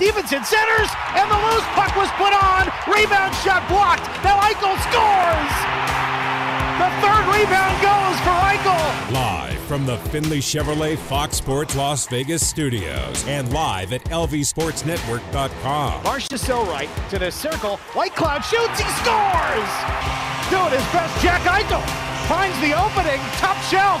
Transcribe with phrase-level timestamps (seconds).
[0.00, 2.72] Stephenson centers, and the loose puck was put on.
[2.88, 4.08] Rebound shot blocked.
[4.24, 5.52] Now Eichel scores.
[6.80, 9.12] The third rebound goes for Eichel.
[9.12, 16.02] Live from the Findlay Chevrolet Fox Sports Las Vegas studios and live at lvsportsnetwork.com.
[16.02, 17.76] Marchessault right to the circle.
[17.92, 18.80] Whitecloud shoots.
[18.80, 19.70] He scores.
[20.48, 21.22] Doing his best.
[21.22, 21.84] Jack Eichel
[22.26, 23.20] finds the opening.
[23.36, 24.00] Top shelf.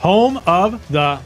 [0.00, 1.20] home of the.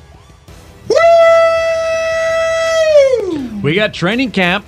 [3.63, 4.67] We got training camp.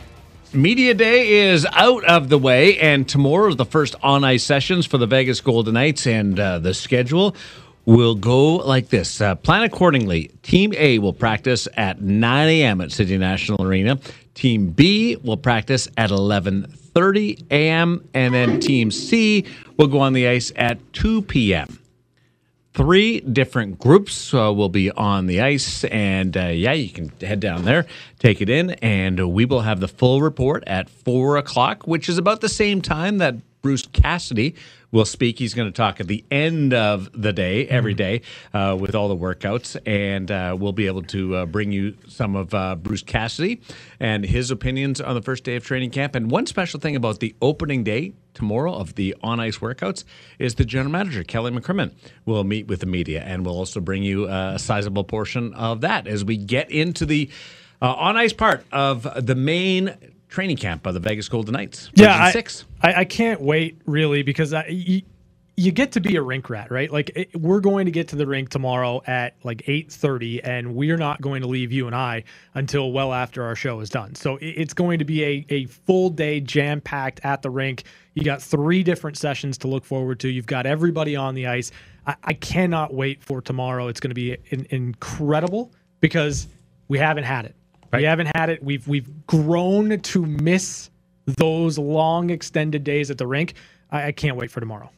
[0.52, 4.86] Media day is out of the way, and tomorrow is the first on ice sessions
[4.86, 7.34] for the Vegas Golden Knights, and uh, the schedule
[7.86, 9.20] will go like this.
[9.20, 10.30] Uh, plan accordingly.
[10.44, 12.80] Team A will practice at 9 a.m.
[12.80, 13.98] at City National Arena.
[14.34, 18.08] Team B will practice at 11:30 a.m.
[18.14, 19.44] and then Team C
[19.76, 21.80] will go on the ice at 2 p.m
[22.74, 25.84] three different groups uh, will be on the ice.
[25.84, 27.86] And uh, yeah, you can head down there,
[28.18, 32.18] take it in, and we will have the full report at four o'clock, which is
[32.18, 34.54] about the same time that Bruce Cassidy
[34.94, 35.40] will speak.
[35.40, 38.22] He's going to talk at the end of the day, every day,
[38.54, 42.36] uh, with all the workouts, and uh, we'll be able to uh, bring you some
[42.36, 43.60] of uh, Bruce Cassidy
[43.98, 46.14] and his opinions on the first day of training camp.
[46.14, 50.04] And one special thing about the opening day tomorrow of the on ice workouts
[50.38, 51.92] is the general manager, Kelly McCrimmon,
[52.24, 56.06] will meet with the media, and we'll also bring you a sizable portion of that
[56.06, 57.28] as we get into the
[57.82, 59.96] uh, on ice part of the main
[60.34, 61.90] training camp by the Vegas Golden Knights.
[61.94, 62.64] Yeah, I, six.
[62.82, 65.02] I, I can't wait really because I, you,
[65.56, 66.90] you get to be a rink rat, right?
[66.90, 70.74] Like it, we're going to get to the rink tomorrow at like eight thirty, and
[70.74, 74.16] we're not going to leave you and I until well after our show is done.
[74.16, 77.84] So it, it's going to be a a full day jam packed at the rink.
[78.14, 80.28] You got three different sessions to look forward to.
[80.28, 81.70] You've got everybody on the ice.
[82.08, 83.86] I, I cannot wait for tomorrow.
[83.86, 86.48] It's going to be in, incredible because
[86.88, 87.54] we haven't had it.
[87.94, 88.00] Right.
[88.00, 88.62] We haven't had it.
[88.62, 90.90] We've we've grown to miss
[91.26, 93.54] those long extended days at the rink.
[93.90, 94.90] I, I can't wait for tomorrow.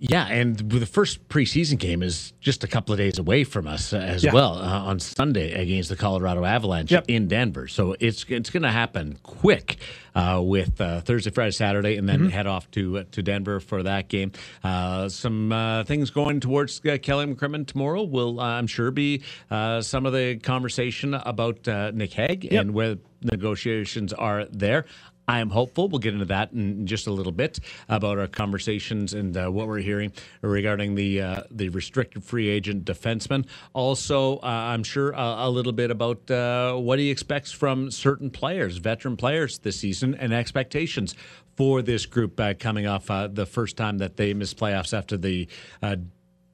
[0.00, 3.92] Yeah, and the first preseason game is just a couple of days away from us
[3.92, 4.32] as Yeah.
[4.32, 7.06] well uh, on Sunday against the Colorado Avalanche Yep.
[7.08, 7.66] in Denver.
[7.66, 9.78] So it's it's going to happen quick
[10.14, 13.82] uh, with uh, Thursday, Friday, Saturday, and then head off to uh, to Denver for
[13.82, 14.30] that game.
[14.62, 19.22] Uh, some uh, things going towards uh, Kelly McCrimmon tomorrow will, uh, I'm sure, be
[19.50, 22.60] uh, some of the conversation about uh, Nick Hague Yep.
[22.60, 24.84] and where negotiations are there.
[25.28, 25.88] I am hopeful.
[25.88, 29.68] We'll get into that in just a little bit about our conversations and uh, what
[29.68, 33.46] we're hearing regarding the uh, the restricted free agent defenseman.
[33.74, 38.78] Also, uh, I'm sure a little bit about uh, what he expects from certain players,
[38.78, 41.14] veteran players this season, and expectations
[41.56, 45.16] for this group uh, coming off uh, the first time that they missed playoffs after
[45.18, 45.46] the.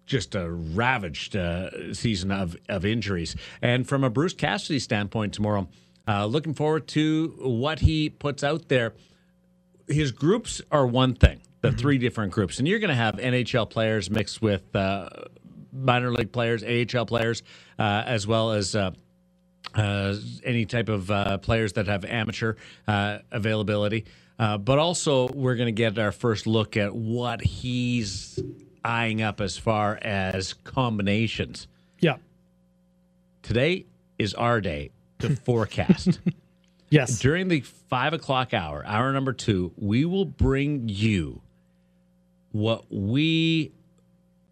[0.06, 3.36] Just a ravaged uh, season of, of injuries.
[3.62, 5.66] And from a Bruce Cassidy standpoint tomorrow,
[6.06, 8.94] uh, looking forward to what he puts out there.
[9.88, 12.58] His groups are one thing, the three different groups.
[12.58, 15.08] And you're going to have NHL players mixed with uh,
[15.72, 17.42] minor league players, AHL players,
[17.78, 18.74] uh, as well as.
[18.74, 18.92] Uh,
[19.74, 20.14] uh,
[20.44, 22.54] any type of uh, players that have amateur
[22.86, 24.04] uh, availability.
[24.38, 28.38] Uh, but also, we're going to get our first look at what he's
[28.84, 31.66] eyeing up as far as combinations.
[32.00, 32.16] Yeah.
[33.42, 33.86] Today
[34.18, 36.20] is our day to forecast.
[36.90, 37.18] Yes.
[37.18, 41.40] During the five o'clock hour, hour number two, we will bring you
[42.52, 43.72] what we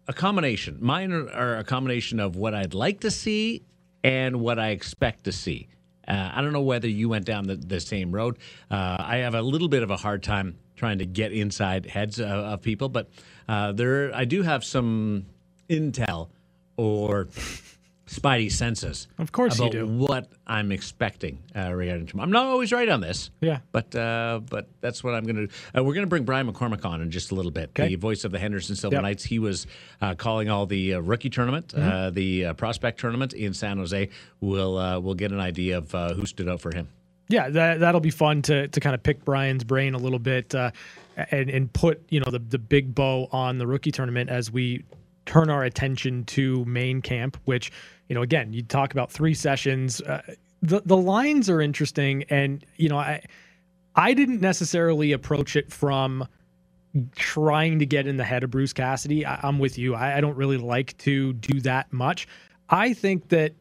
[0.08, 0.78] a combination.
[0.80, 3.62] Mine are- a combination of what I'd like to see
[4.02, 5.68] and what I expect to see.
[6.08, 8.36] Uh, I don't know whether you went down the, the same road.
[8.68, 12.18] Uh, I have a little bit of a hard time trying to get inside heads
[12.18, 13.08] of, of people, but
[13.48, 15.26] uh, there I do have some
[15.70, 16.30] intel
[16.76, 17.28] or
[18.12, 19.08] spidey senses.
[19.18, 19.86] Of course you do.
[19.86, 22.26] What I'm expecting uh, regarding tomorrow.
[22.26, 23.30] I'm not always right on this.
[23.40, 23.60] Yeah.
[23.72, 25.52] But uh, but that's what I'm going to do.
[25.76, 27.88] Uh, we're going to bring Brian McCormick on in just a little bit, Okay.
[27.88, 29.02] the voice of the Henderson Silver Yep.
[29.02, 29.24] Knights.
[29.24, 29.66] He was
[30.00, 32.14] uh, calling all the uh, rookie tournament, uh, Mm-hmm.
[32.14, 34.08] the uh, prospect tournament in San Jose.
[34.40, 36.88] We'll uh, we'll get an idea of uh, who stood out for him.
[37.28, 40.54] Yeah, that that'll be fun to to kind of pick Brian's brain a little bit
[40.54, 40.70] uh,
[41.30, 44.84] and and put you know the the big bow on the rookie tournament as we
[45.24, 47.38] turn our attention to main camp.
[47.44, 47.70] Which
[48.12, 50.02] you know again you talk about three sessions.
[50.02, 50.20] Uh,
[50.60, 53.24] the the lines are interesting, and you know, I
[53.96, 56.28] I didn't necessarily approach it from
[57.16, 59.24] trying to get in the head of Bruce Cassidy.
[59.24, 59.94] I, am with you.
[59.94, 62.28] I, I don't really like to do that much.
[62.68, 63.54] I think that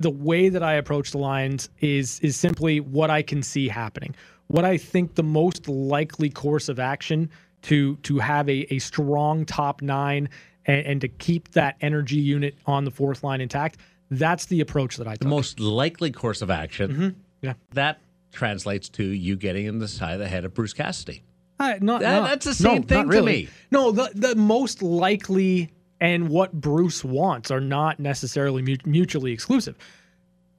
[0.00, 4.16] the way that I approach the lines is is simply what I can see happening.
[4.46, 7.28] What I think the most likely course of action
[7.60, 10.30] to to have a, a strong top nine
[10.68, 13.78] and, and to keep that energy unit on the fourth line intact.
[14.10, 15.20] That's the approach that I took.
[15.20, 16.90] The most likely course of action.
[16.92, 17.08] Mm-hmm.
[17.42, 17.54] Yeah.
[17.72, 18.00] That
[18.32, 21.22] translates to you getting in the side of the head of Bruce Cassidy.
[21.60, 23.48] Uh, not, That- not- that's the same no, thing not to me.
[23.70, 25.70] No, the the most likely
[26.00, 29.76] and what Bruce wants are not necessarily mu- mutually exclusive.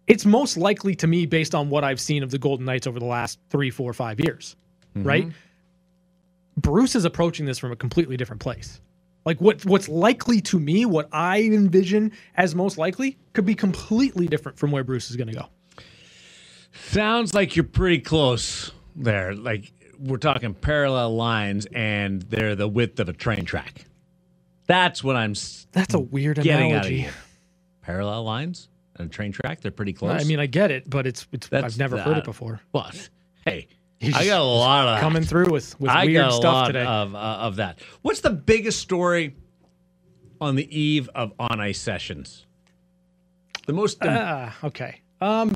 [0.08, 3.00] It's most likely to me based on what I've seen of the Golden Knights over
[3.00, 4.56] the last three, four, five years,
[4.98, 5.08] Mm-hmm.
[5.08, 5.28] right?
[6.58, 8.82] Bruce is approaching this from a completely different place.
[9.30, 14.26] Like what what's likely to me, what I envision as most likely, could be completely
[14.26, 15.46] different from where Bruce is going to go.
[16.72, 19.36] Sounds like you're pretty close there.
[19.36, 23.86] Like we're talking parallel lines, and they're the width of a train track.
[24.66, 25.36] That's what I'm
[25.74, 27.10] That's a weird getting out of analogy.
[27.84, 30.20] Parallel lines and a train track, they're pretty close.
[30.20, 32.62] I mean, I get it, but it's it's That's I've never heard it before.
[32.72, 33.10] what?
[33.46, 33.68] Hey,
[34.02, 35.02] I got a lot of that.
[35.02, 36.86] coming through with with I weird got a stuff lot today.
[36.86, 37.80] of uh, of that.
[38.02, 39.36] What's the biggest story
[40.40, 42.46] on the eve of on ice sessions?
[43.68, 45.02] The most, Ah, okay.
[45.22, 45.56] Um,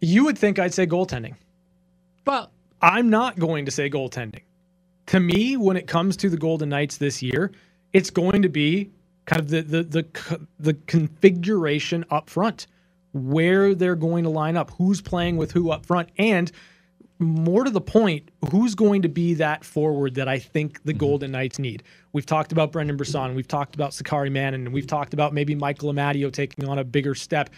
[0.00, 1.34] you would think I'd say goaltending.
[2.24, 2.50] But
[2.82, 4.40] I'm not going to say goaltending.
[5.06, 7.52] To me, when it comes to the Golden Knights this year,
[7.92, 8.90] it's going to be
[9.26, 12.66] kind of the the the the configuration up front,
[13.12, 16.50] where they're going to line up, who's playing with who up front, and
[17.18, 20.98] more to the point, who's going to be that forward that I think the mm-hmm.
[20.98, 21.82] Golden Knights need?
[22.12, 25.54] We've talked about Brendan Brisson, we've talked about Sakari Manninen, and we've talked about maybe
[25.54, 27.50] Michael Amadio taking on a bigger step.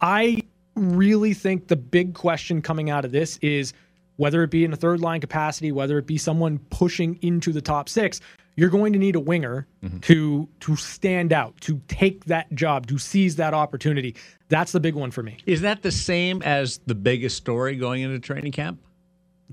[0.00, 0.42] I
[0.74, 3.72] really think the big question coming out of this is
[4.16, 7.60] whether it be in a third line capacity, whether it be someone pushing into the
[7.60, 8.20] top six,
[8.56, 9.98] you're going to need a winger mm-hmm.
[10.00, 14.16] to to stand out, to take that job, to seize that opportunity.
[14.48, 15.38] That's the big one for me.
[15.46, 18.80] is that the same as the biggest story going into training camp?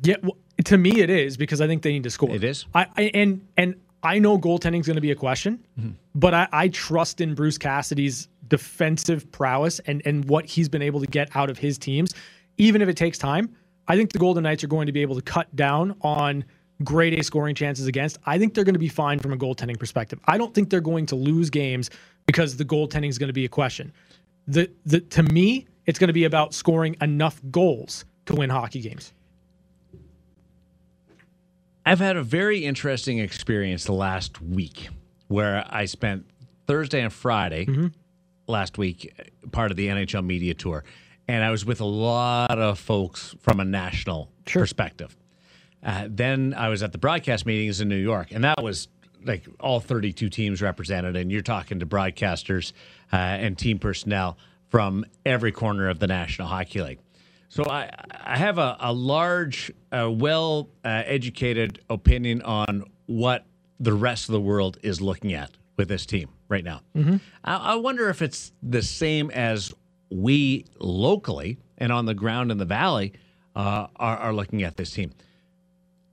[0.01, 2.31] Yeah, well, to me it is because I think they need to score.
[2.31, 2.65] It is?
[2.73, 5.91] I, I and and I know goaltending is going to be a question, mm-hmm.
[6.15, 11.01] but I, I trust in Bruce Cassidy's defensive prowess and and what he's been able
[11.01, 12.13] to get out of his teams,
[12.57, 13.55] even if it takes time.
[13.85, 16.45] I think the Golden Knights are going to be able to cut down on
[16.83, 18.17] grade A scoring chances against.
[18.25, 20.19] I think they're going to be fine from a goaltending perspective.
[20.25, 21.89] I don't think they're going to lose games
[22.25, 23.91] because the goaltending is going to be a question.
[24.47, 28.81] The the to me, it's going to be about scoring enough goals to win hockey
[28.81, 29.13] games.
[31.85, 34.87] I've had a very interesting experience the last week
[35.27, 36.25] where I spent
[36.65, 37.87] Thursday and Friday mm-hmm.
[38.47, 39.13] last week,
[39.51, 40.85] part of the NHL media tour,
[41.27, 45.15] and I was with a lot of folks from a national perspective.
[45.83, 48.87] Uh, then I was at the broadcast meetings in New York, and that was
[49.25, 52.73] like all 32 teams represented, and you're talking to broadcasters
[53.11, 54.37] uh, and team personnel
[54.69, 56.99] from every corner of the National Hockey League.
[57.49, 57.89] So I,
[58.25, 63.45] I have a, a large, uh, well uh, educated opinion on what
[63.79, 66.81] the rest of the world is looking at with this team right now.
[67.43, 69.71] I, I wonder if it's the same as
[70.09, 73.13] we locally and on the ground in the valley
[73.55, 75.11] uh, are, are looking at this team.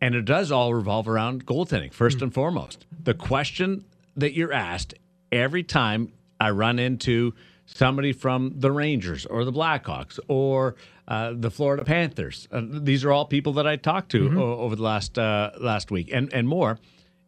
[0.00, 2.87] And it does all revolve around goaltending, 1st and foremost.
[3.02, 3.85] The question
[4.16, 4.95] that you're asked
[5.30, 7.35] every time I run into
[7.66, 10.75] somebody from the Rangers or the Blackhawks or
[11.07, 14.75] uh, the Florida Panthers, uh, these are all people that I talked to o- over
[14.75, 16.78] the last uh, last week and, and more,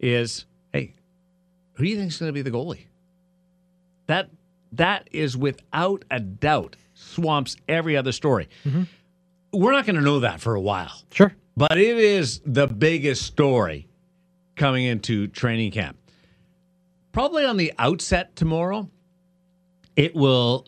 [0.01, 0.95] is hey,
[1.75, 2.87] who do you think is going to be the goalie?
[4.07, 4.31] That
[4.73, 8.49] that is without a doubt swamps every other story.
[9.53, 11.03] We're not going to know that for a while.
[11.13, 11.35] Sure.
[11.57, 13.89] But it is the biggest story
[14.57, 15.99] coming into training camp.
[17.13, 18.89] Probably on the outset tomorrow,
[19.97, 20.67] it will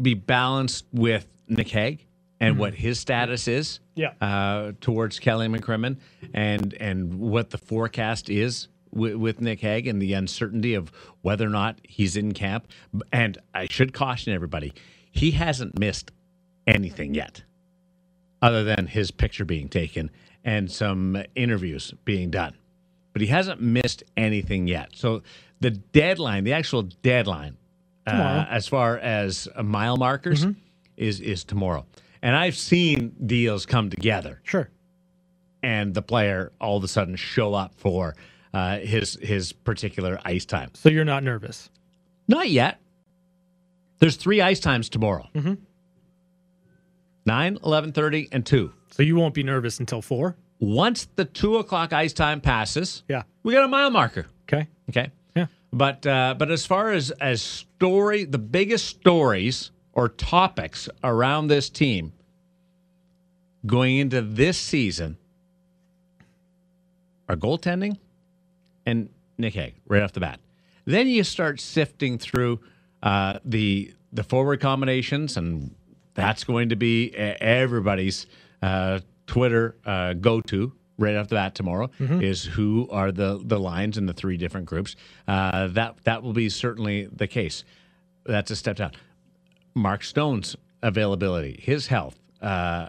[0.00, 2.06] be balanced with Nick Hague
[2.40, 4.12] and what his status is Yeah.
[4.20, 5.98] uh, towards Kelly McCrimmon
[6.34, 11.46] and and what the forecast is with, with Nick Hague and the uncertainty of whether
[11.46, 12.68] or not he's in camp.
[13.12, 14.72] And I should caution everybody,
[15.10, 16.10] he hasn't missed
[16.66, 17.42] anything yet
[18.46, 20.10] other than his picture being taken
[20.44, 22.54] and some interviews being done.
[23.12, 24.90] But he hasn't missed anything yet.
[24.94, 25.22] So
[25.60, 27.56] the deadline, the actual deadline,
[28.06, 30.46] uh, as far as mile markers,
[30.96, 31.84] is is tomorrow.
[32.22, 34.68] And I've seen deals come together, Sure.
[35.62, 38.14] and the player all of a sudden show up for
[38.54, 40.70] uh, his his particular ice time.
[40.74, 41.68] So you're not nervous.
[42.28, 42.80] Not yet.
[43.98, 45.28] There's three ice times tomorrow.
[47.26, 48.72] 9, 11.30, and 2.
[48.90, 50.36] So you won't be nervous until four.
[50.58, 53.24] Once the 2 o'clock ice time passes, Yeah.
[53.42, 54.26] we got a mile marker.
[54.44, 54.68] Okay.
[54.88, 55.10] Okay.
[55.34, 55.46] Yeah.
[55.72, 61.68] But uh, but as far as as story, the biggest stories or topics around this
[61.68, 62.12] team
[63.66, 65.18] going into this season
[67.28, 67.98] are goaltending
[68.86, 70.40] and Nick Hague right off the bat.
[70.84, 72.60] Then you start sifting through
[73.02, 75.74] uh, the the forward combinations, and
[76.16, 78.26] that's going to be everybody's
[78.62, 83.58] uh, Twitter uh, go to right off the bat tomorrow is who are the the
[83.58, 84.96] lines in the three different groups.
[85.28, 87.64] Uh, that that will be certainly the case.
[88.24, 88.92] That's a step down.
[89.74, 92.88] Mark Stone's availability, his health, uh,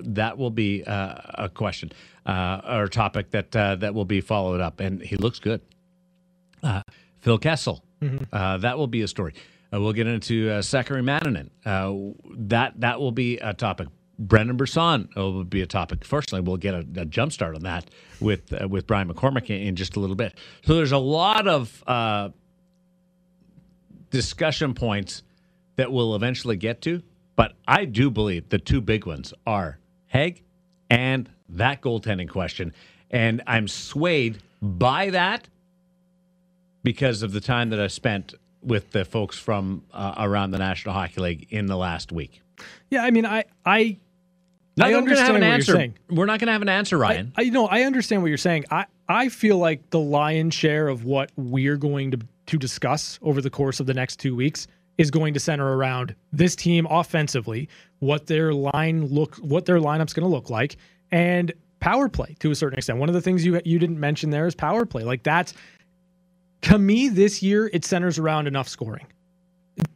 [0.00, 1.92] that will be uh, a question
[2.26, 5.60] uh, or topic that uh, that will be followed up, and he looks good.
[6.62, 6.82] Uh,
[7.20, 7.84] Phil Kessel,
[8.32, 9.34] uh, that will be a story.
[9.74, 11.50] Uh, we'll get into uh, Manninen.
[11.64, 13.88] Uh, that that will be a topic.
[14.18, 16.04] Brendan Brisson will be a topic.
[16.04, 17.90] Fortunately, we'll get a, a jump start on that
[18.20, 20.34] with uh, with Brian McCormick in, in just a little bit.
[20.64, 22.28] So there's a lot of uh,
[24.10, 25.22] discussion points
[25.76, 27.02] that we'll eventually get to.
[27.36, 30.44] But I do believe the two big ones are Hague
[30.88, 32.72] and that goaltending question.
[33.10, 35.48] And I'm swayed by that
[36.84, 40.94] because of the time that I spent with the folks from uh, around the National
[40.94, 42.40] Hockey League in the last week.
[42.90, 43.02] Yeah.
[43.04, 43.98] I mean, I I
[44.76, 45.72] Now, I we're gonna have an what you're answer.
[45.72, 45.94] saying.
[46.10, 47.32] We're not going to have an answer, Ryan.
[47.36, 48.64] I, you know, I understand what you're saying.
[48.70, 53.40] I, I feel like the lion's share of what we're going to, to discuss over
[53.40, 54.66] the course of the next two weeks
[54.96, 57.68] is going to center around this team offensively,
[57.98, 60.76] what their line look, what their lineup's going to look like,
[61.10, 62.98] and power play to a certain extent.
[62.98, 65.02] One of the things you you didn't mention there is power play.
[65.02, 65.52] Like that's
[66.62, 69.06] to me this year, it centers around enough scoring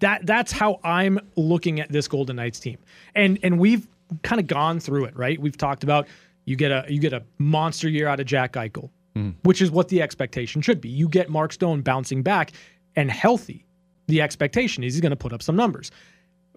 [0.01, 2.79] that that's how I'm looking at this Golden Knights team.
[3.15, 3.87] And and we've
[4.23, 5.41] kind of gone through it, right?
[5.41, 6.09] We've talked about
[6.45, 9.35] you get a you get a monster year out of Jack Eichel, mm.
[9.43, 10.89] which is what the expectation should be.
[10.89, 12.53] You get Mark Stone bouncing back
[12.97, 13.65] and healthy.
[14.07, 15.91] The expectation is he's going to put up some numbers.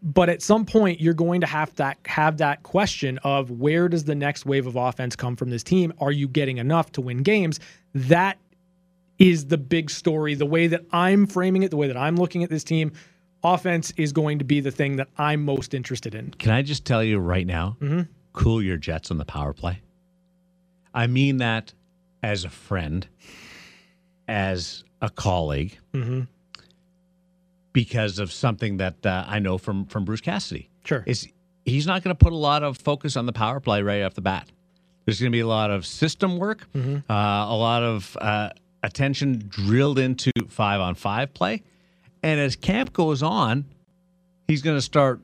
[0.03, 4.05] But at some point, you're going to have that have that question of where does
[4.05, 5.93] the next wave of offense come from this team?
[5.99, 7.59] Are you getting enough to win games?
[7.93, 8.39] That
[9.21, 10.33] is the big story.
[10.33, 12.91] The way that I'm framing it, the way that I'm looking at this team,
[13.43, 16.31] offense is going to be the thing that I'm most interested in.
[16.31, 17.77] Can I just tell you right now?
[18.33, 19.81] Cool your jets on the power play.
[20.93, 21.73] I mean that
[22.23, 23.07] as a friend,
[24.27, 25.77] as a colleague,
[27.73, 30.69] because of something that uh, I know from from Bruce Cassidy.
[30.83, 31.03] Sure.
[31.05, 31.27] is
[31.63, 34.15] he's not going to put a lot of focus on the power play right off
[34.15, 34.47] the bat.
[35.05, 38.49] There's going to be a lot of system work, uh, a lot of uh,
[38.83, 41.63] attention drilled into five on five play,
[42.23, 43.65] and as camp goes on,
[44.47, 45.21] he's going to start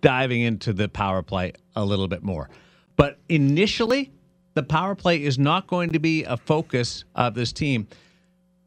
[0.00, 2.48] diving into the power play a little bit more.
[2.96, 4.10] But initially,
[4.54, 7.86] the power play is not going to be a focus of this team.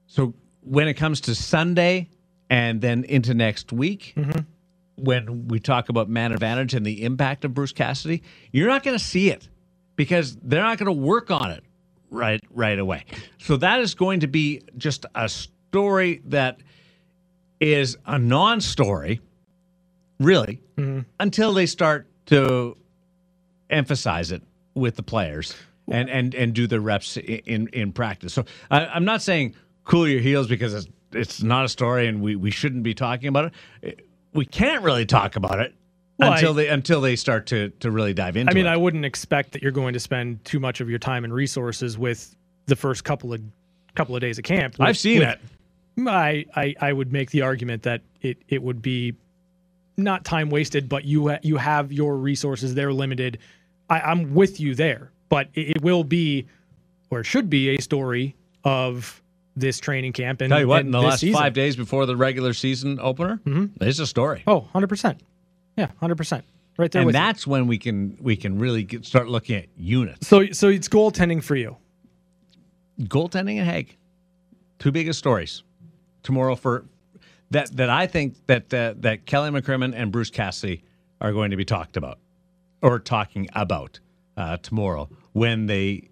[0.08, 2.10] So when it comes to Sunday
[2.50, 4.42] and then into next week, mm-hmm.
[4.96, 8.98] when we talk about man advantage and the impact of Bruce Cassidy, you're not going
[8.98, 9.50] to see it
[9.98, 11.64] because they're not going to work on it
[12.12, 13.06] right right away.
[13.40, 16.60] So that is going to be just a story that
[17.60, 19.22] is a non-story
[20.20, 21.02] really mm-hmm.
[21.20, 22.78] until they start to
[23.70, 24.44] emphasize it
[24.76, 25.56] with the players
[25.90, 28.34] and and and do the reps in in practice.
[28.34, 32.22] So I, I'm not saying cool your heels because it's it's not a story and
[32.22, 34.08] we we shouldn't be talking about it.
[34.34, 35.74] We can't really talk about it
[36.22, 38.70] Well, until I- they until they start to to really dive into I mean, it.
[38.70, 41.98] I wouldn't expect that you're going to spend too much of your time and resources
[41.98, 42.36] with
[42.68, 43.42] the first couple of
[43.96, 44.76] couple of days of camp.
[44.80, 45.40] I've seen with- it.
[46.08, 49.16] I, I I would make the argument that it it would be
[49.98, 52.74] not time wasted, but you you have your resources.
[52.76, 53.40] They're limited.
[53.90, 56.48] I, I'm with you there, but it, it will be,
[57.10, 59.22] or it should be, a story of
[59.56, 60.42] this training camp.
[60.42, 61.40] And Tell you what, in the last season.
[61.40, 63.84] five days before the regular season opener, mm-hmm.
[63.84, 64.44] it's a story.
[64.48, 65.22] Oh, 100 percent.
[65.78, 66.44] Yeah, hundred percent.
[66.78, 67.22] Right there and with you.
[67.22, 70.28] that's when we can we can really get, start looking at units.
[70.28, 71.78] So so it's goaltending for you.
[73.02, 73.98] goaltending and Hague,
[74.80, 75.64] two biggest stories
[76.24, 76.86] tomorrow for
[77.52, 80.84] that that I think that uh, that Kelly McCrimmon and Bruce Cassidy
[81.20, 82.20] are going to be talked about
[82.82, 84.00] or talking about
[84.38, 86.10] uh, tomorrow when they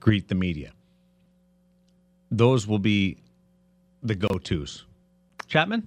[0.00, 0.72] greet the media.
[2.30, 3.18] Those will be
[4.02, 4.84] the go-tos.
[5.46, 5.86] Chapman,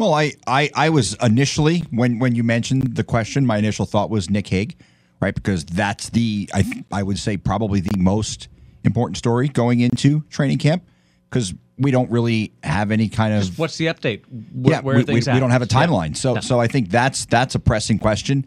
[0.00, 4.08] Well, I, I, I was initially when when you mentioned the question, my initial thought
[4.08, 4.74] was Nick Hague,
[5.20, 5.34] right?
[5.34, 8.48] Because that's the I I would say probably the most
[8.82, 10.84] important story going into training camp
[11.28, 14.22] because we don't really have any kind of What's the update?
[14.54, 15.86] Where, yeah, where we, are things we, we don't have a Yeah.
[15.86, 16.16] timeline.
[16.16, 18.46] So so I think that's that's a pressing question.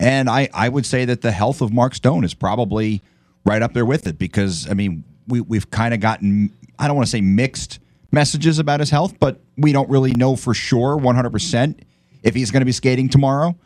[0.00, 3.02] And I, I would say that the health of Mark Stone is probably
[3.44, 6.96] right up there with it because I mean we we've kind of gotten I don't
[6.96, 7.80] want to say mixed
[8.12, 11.80] messages about his health, but we don't really know for sure 100%
[12.22, 13.56] if he's going to be skating tomorrow.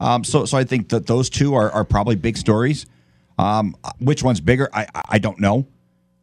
[0.00, 2.86] Um, so so I think that those two are, are probably big stories.
[3.38, 4.68] Um, which one's bigger?
[4.72, 5.66] I I- don't know.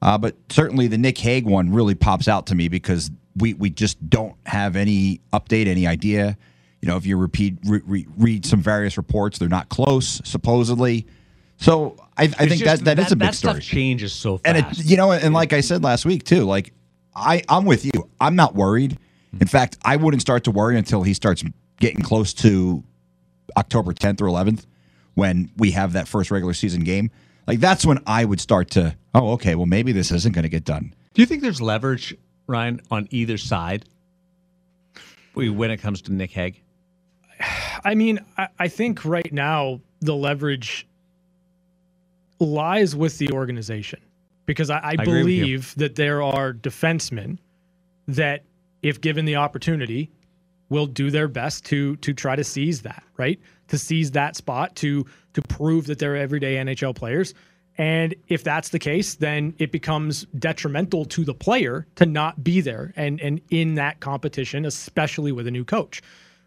[0.01, 3.69] Uh, but certainly the Nick Hague one really pops out to me because we, we
[3.69, 6.37] just don't have any update, any idea.
[6.81, 11.05] You know, if you repeat re, re, read some various reports, they're not close supposedly.
[11.57, 13.53] So I, I think just that that is a big that story.
[13.61, 14.57] stuff changes so fast.
[14.57, 16.73] And it, you know, and like I said last week too, like
[17.15, 17.91] I, I'm with you.
[18.19, 18.97] I'm not worried.
[19.33, 19.45] In mm-hmm.
[19.47, 21.43] fact, I wouldn't start to worry until he starts
[21.79, 22.83] getting close to
[23.57, 24.65] October 10th or 11th
[25.15, 27.11] when we have that first regular season game.
[27.47, 30.49] Like that's when I would start to, oh, okay, well maybe this isn't going to
[30.49, 30.93] get done.
[31.13, 32.15] Do you think there's leverage,
[32.47, 33.85] Ryan, on either side
[35.33, 36.61] when it comes to Nick Hague?
[37.83, 40.87] I mean, I, I think right now the leverage
[42.39, 43.99] lies with the organization
[44.51, 44.97] because I, I, you.
[44.97, 47.37] believe that there are defensemen
[48.09, 48.43] that,
[48.81, 50.11] if given the opportunity,
[50.67, 53.39] will do their best to to try to seize that right
[53.69, 57.33] to seize that spot to to prove that they're everyday NHL players.
[57.77, 62.59] And if that's the case, then it becomes detrimental to the player to not be
[62.59, 66.01] there and and in that competition, especially with a new coach.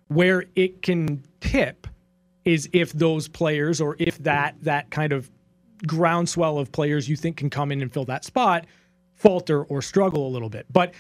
[0.09, 1.87] Where it can tip
[2.45, 5.31] is if those players or if that that kind of
[5.87, 8.67] groundswell of players you think can come in and fill that spot
[9.15, 10.67] falter or struggle a little bit.
[10.73, 10.93] But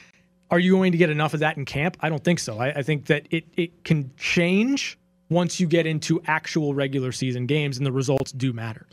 [0.51, 1.97] are you going to get enough of that in camp?
[2.01, 2.59] I don't think so.
[2.59, 4.99] I, I think that it it can change
[5.31, 8.87] once you get into actual regular season games and the results do matter.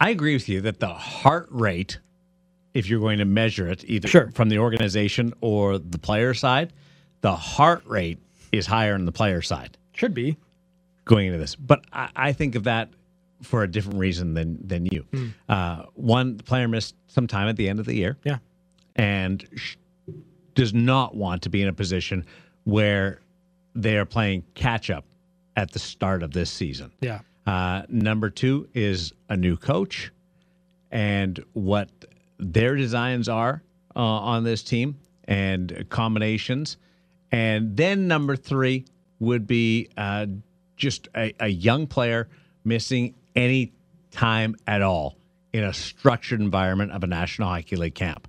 [0.00, 1.98] I agree with you that the heart rate,
[2.74, 4.30] if you're going to measure it either Sure.
[4.32, 6.72] from the organization or the player side,
[7.20, 8.18] the heart rate
[8.52, 10.36] is higher on the player side Should be.
[11.04, 11.54] going into this.
[11.54, 12.90] But I, I think of that
[13.42, 15.04] for a different reason than than you.
[15.48, 18.16] Uh, one, the player missed some time at the end of the year.
[18.24, 18.38] Yeah.
[18.96, 19.76] and sh-
[20.54, 22.24] does not want to be in a position
[22.64, 23.20] where
[23.74, 25.04] they are playing catch up
[25.54, 26.90] at the start of this season.
[27.00, 27.20] Yeah.
[27.46, 30.10] Uh, number two is a new coach
[30.90, 31.90] and what
[32.38, 33.62] their designs are
[33.94, 36.78] uh, on this team and combinations.
[37.30, 38.86] And then number three
[39.18, 40.26] would be uh,
[40.76, 42.28] just a, a young player
[42.64, 43.72] missing any
[44.10, 45.16] time at all
[45.52, 48.28] in a structured environment of a National Hockey League camp.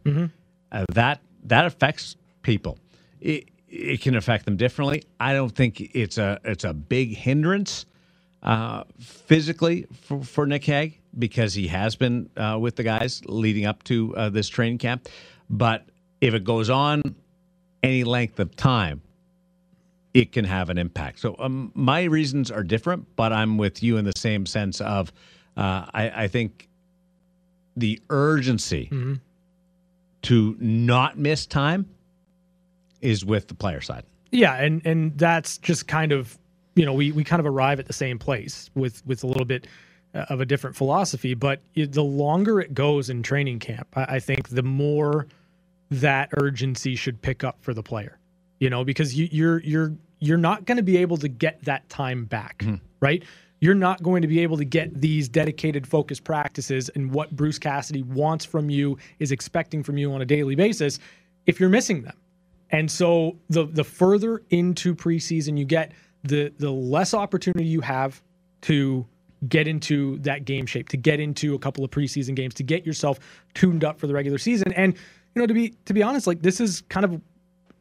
[0.71, 2.77] Uh, that that affects people.
[3.21, 5.03] It, it can affect them differently.
[5.19, 7.85] I don't think it's a it's a big hindrance
[8.43, 13.65] uh, physically for, for Nick Hague because he has been uh, with the guys leading
[13.65, 15.09] up to uh, this training camp.
[15.49, 15.85] But
[16.21, 17.01] if it goes on
[17.81, 19.01] any length of time,
[20.17, 21.19] it can have an impact.
[21.19, 25.13] So um, my reasons are different, but I'm with you in the same sense of
[25.55, 26.67] uh, I, I think
[27.75, 28.89] the urgency
[30.23, 31.87] to not miss time
[32.99, 34.05] is with the player side.
[34.31, 36.35] Yeah, and and that's just kind of
[36.73, 39.45] you know we we kind of arrive at the same place with with a little
[39.45, 39.67] bit
[40.15, 44.19] uh, of a different philosophy, but the longer it goes in training camp, I, I
[44.19, 45.27] think the more
[45.91, 48.17] that urgency should pick up for the player.
[48.59, 51.87] You know, because you, you're you're you're not going to be able to get that
[51.89, 52.75] time back, mm-hmm.
[52.99, 53.23] right?
[53.59, 57.57] You're not going to be able to get these dedicated focus practices and what Bruce
[57.57, 60.99] Cassidy wants from you is expecting from you on a daily basis
[61.45, 62.15] if you're missing them.
[62.69, 68.21] And so the the further into preseason you get, the the less opportunity you have
[68.61, 69.07] to
[69.47, 72.85] get into that game shape, to get into a couple of preseason games, to get
[72.85, 73.19] yourself
[73.53, 74.73] tuned up for the regular season.
[74.73, 77.21] And you know, to be to be honest, like this is kind of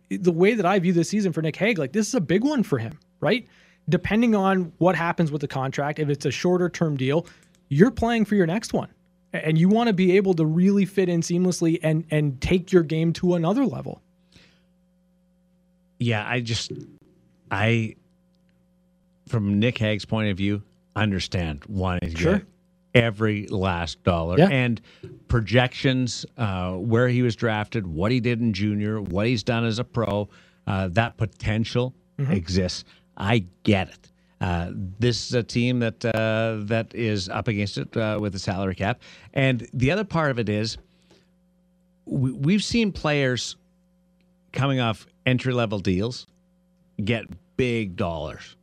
[0.09, 1.79] the way that I view this season for Nick Hague.
[1.79, 3.47] Like this is a big one for him, right?
[3.89, 7.27] Depending on what happens with the contract, if it's a shorter term deal,
[7.69, 8.89] you're playing for your next one.
[9.33, 12.83] And you want to be able to really fit in seamlessly and and take your
[12.83, 14.01] game to another level.
[15.99, 16.73] Yeah, I just
[17.51, 17.97] I
[19.29, 20.63] from Nick Hague's point of view,
[20.95, 22.39] understand wanting to Sure.
[22.39, 22.47] get
[22.97, 24.49] every last dollar Yeah.
[24.49, 24.81] and
[25.29, 29.79] projections, uh, where he was drafted, what he did in junior, what he's done as
[29.79, 30.29] a pro,
[30.67, 32.85] uh, that potential exists.
[33.17, 34.11] I get it.
[34.41, 38.39] Uh, this is a team that uh, that is up against it uh, with the
[38.39, 39.01] salary cap,
[39.33, 40.77] and the other part of it is
[42.05, 43.57] we, we've seen players
[44.53, 46.27] coming off entry level deals
[47.03, 47.25] get
[47.57, 48.57] big dollars.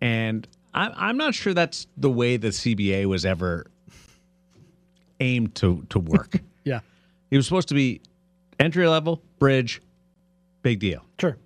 [0.00, 3.66] And I'm, I'm not sure that's the way the CBA was ever
[5.20, 6.40] aimed to, to work.
[6.64, 6.80] Yeah.
[7.30, 8.02] it was supposed to be
[8.60, 9.80] entry level, bridge,
[10.60, 11.02] big deal.
[11.18, 11.38] Sure.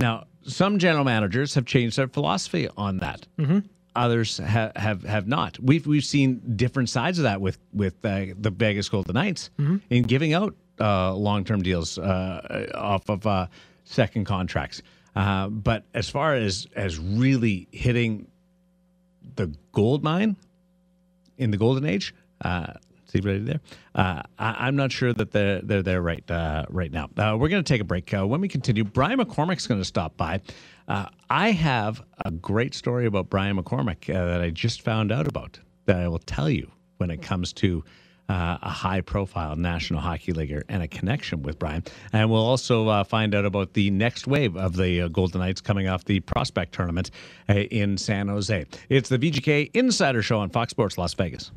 [0.00, 3.26] Now, some general managers have changed their philosophy on that.
[3.38, 3.58] Mm-hmm.
[3.94, 5.58] Others ha- have have not.
[5.60, 9.50] We've we've seen different sides of that with with uh, the Vegas Golden Knights
[9.90, 13.48] in giving out uh, long term deals uh, off of uh,
[13.84, 14.80] second contracts.
[15.14, 18.28] Uh, but as far as as really hitting
[19.36, 20.36] the gold mine
[21.36, 22.14] in the golden age.
[22.40, 22.74] Uh,
[23.06, 23.60] see did there?
[23.94, 27.08] Uh, I, I'm not sure that they're they're there right uh, right now.
[27.16, 28.12] Uh, we're going to take a break.
[28.12, 30.40] Uh, when we continue, Brian McCormick's going to stop by.
[30.86, 35.26] Uh, I have a great story about Brian McCormick uh, that I just found out
[35.26, 37.84] about that I will tell you when it comes to
[38.28, 41.84] uh, a high profile National Hockey Leaguer and a connection with Brian.
[42.12, 45.60] And we'll also uh, find out about the next wave of the uh, Golden Knights
[45.60, 47.10] coming off the prospect tournament
[47.48, 48.66] uh, in San Jose.
[48.88, 51.50] It's the VGK Insider Show on Fox Sports Las Vegas.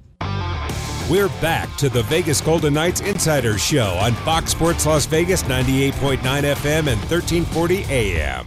[1.09, 6.19] We're back to the Vegas Golden Knights Insider Show on Fox Sports Las Vegas 98.9
[6.19, 8.45] FM and 1340 AM.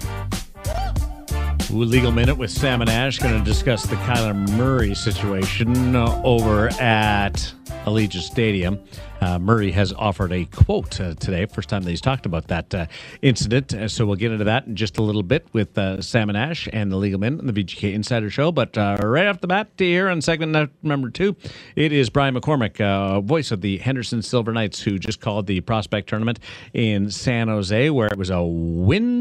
[1.75, 7.53] Legal Minute with Sam and Ash going to discuss the Kyler Murray situation over at
[7.85, 8.79] Allegiant Stadium.
[9.21, 12.75] Uh, Murray has offered a quote uh, today, first time that he's talked about that
[12.75, 12.87] uh,
[13.23, 13.73] incident.
[13.73, 16.37] Uh, so we'll get into that in just a little bit with uh, Sam and
[16.37, 18.53] Ash and the Legal Minute and the VGK Insider Show.
[18.53, 21.37] But uh, right off the bat, here on segment number two,
[21.75, 26.11] it is Brian McCormick, voice of the Henderson Silver Knights, who just called the prospect
[26.11, 26.39] tournament
[26.75, 29.14] in San Jose, where it was a win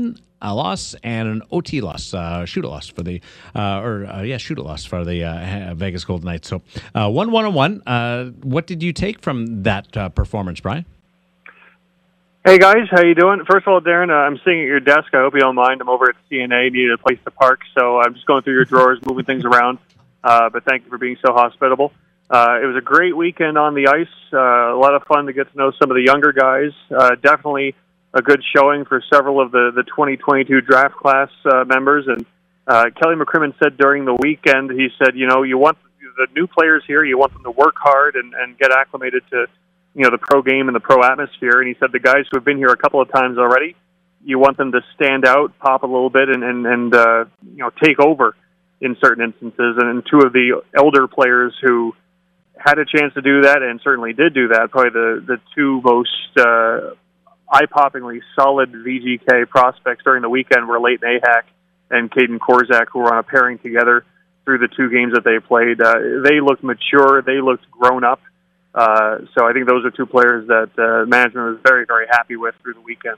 [0.44, 3.22] a loss and an OT loss, uh, shoot a loss for the,
[3.56, 6.50] uh, or uh, yeah, shoot a loss for the uh, Vegas Golden Knights.
[6.50, 6.62] So
[6.94, 7.82] uh, one one on one.
[7.88, 10.86] Uh, what did you take from that performance, Brian?
[12.46, 13.40] Hey guys, how you doing?
[13.50, 15.14] First of all, Darren, I'm sitting at your desk.
[15.14, 15.80] I hope you don't mind.
[15.80, 18.66] I'm over at CNA, needed a place to park, so I'm just going through your
[18.66, 19.80] drawers, moving things around.
[20.22, 21.94] But thank you for being so hospitable.
[22.30, 24.08] It was a great weekend on the ice.
[24.34, 26.74] A lot of fun to get to know some of the younger guys.
[27.22, 27.76] Definitely
[28.14, 32.06] a good showing for several of the, the 2022 draft class uh, members.
[32.08, 32.26] And
[32.68, 35.78] uh, Kelly McCrimmon said during the weekend, he said, you know, you want
[36.18, 39.48] the new players here, you want them to work hard and, and get acclimated to,
[39.96, 41.60] you know, the pro game and the pro atmosphere.
[41.60, 43.76] And he said the guys who have been here a couple of times already,
[44.24, 47.58] you want them to stand out, pop a little bit, and and, and uh, you
[47.58, 48.36] know take over
[48.80, 49.76] in certain instances.
[49.78, 51.94] And two of the elder players who
[52.58, 55.82] had a chance to do that and certainly did do that, probably the the two
[55.84, 56.96] most uh,
[57.54, 61.44] eye-poppingly solid VGK prospects during the weekend were Layton Ahac
[61.90, 64.04] and Kaedan Korczak, who were on a pairing together
[64.44, 65.80] through the two games that they played.
[65.80, 65.94] Uh,
[66.28, 67.22] they looked mature.
[67.22, 68.20] They looked grown up.
[68.76, 72.36] Uh, so I think those are two players that uh, management was very, very happy
[72.36, 73.18] with through the weekend.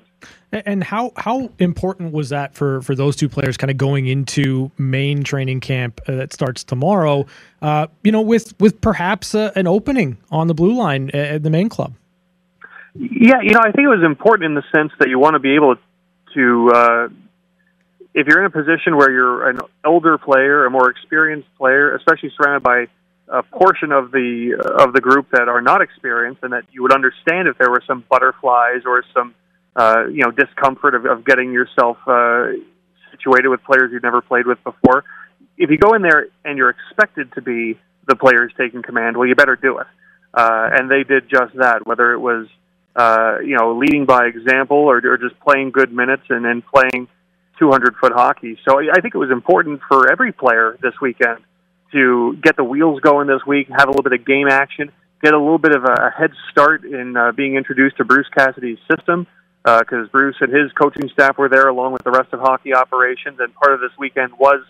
[0.52, 4.71] And how how important was that for for those two players, kind of going into
[4.78, 7.26] main training camp uh, that starts tomorrow?
[7.62, 11.50] Uh, you know, with with perhaps uh, an opening on the blue line at the
[11.50, 11.93] main club.
[12.97, 15.39] Yeah, you know, I think it was important in the sense that you want to
[15.39, 15.75] be able
[16.34, 17.08] to, uh,
[18.13, 22.31] if you're in a position where you're an older player, a more experienced player, especially
[22.38, 22.88] surrounded by
[23.27, 26.93] a portion of the of the group that are not experienced, and that you would
[26.93, 29.36] understand if there were some butterflies or some,
[29.75, 32.51] uh, you know, discomfort of, of getting yourself uh,
[33.12, 35.03] situated with players you've never played with before.
[35.58, 37.77] If you go in there and you're expected to be
[38.08, 39.88] the players taking command, well, you better do it.
[40.34, 41.86] Uh, and they did just that.
[41.86, 42.47] Whether it was
[42.95, 47.08] uh, you know, leading by example or, or just playing good minutes and then playing
[47.60, 48.58] 200 foot hockey.
[48.67, 51.39] So I think it was important for every player this weekend
[51.91, 54.91] to get the wheels going this week, have a little bit of game action,
[55.23, 58.79] get a little bit of a head start in uh, being introduced to Bruce Cassidy's
[58.89, 59.27] system
[59.63, 62.73] because uh, Bruce and his coaching staff were there along with the rest of hockey
[62.73, 63.39] operations.
[63.39, 64.62] And part of this weekend was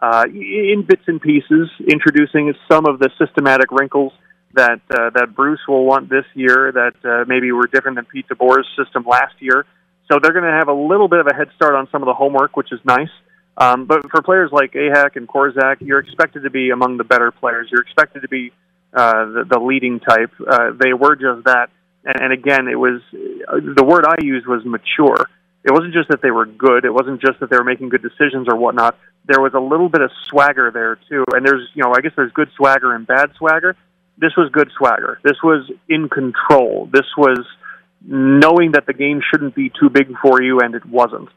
[0.00, 4.12] uh, in bits and pieces introducing some of the systematic wrinkles
[4.54, 8.26] that uh, that Bruce will want this year that uh, maybe were different than Pete
[8.28, 9.66] DeBoer's system last year.
[10.10, 12.06] So they're going to have a little bit of a head start on some of
[12.06, 13.10] the homework, which is nice.
[13.56, 17.30] Um, but for players like Ahac and Korczak, you're expected to be among the better
[17.30, 17.68] players.
[17.70, 18.52] You're expected to be
[18.92, 20.32] uh, the, the leading type.
[20.40, 21.68] Uh, they were just that.
[22.04, 25.28] And, and again, it was uh, the word I used was mature.
[25.62, 26.84] It wasn't just that they were good.
[26.84, 28.98] It wasn't just that they were making good decisions or whatnot.
[29.26, 31.24] There was a little bit of swagger there too.
[31.34, 33.76] And there's, you know, I guess there's good swagger and bad swagger
[34.20, 35.18] this was good swagger.
[35.24, 36.88] This was in control.
[36.92, 37.40] This was
[38.02, 41.28] knowing that the game shouldn't be too big for you, and it wasn't.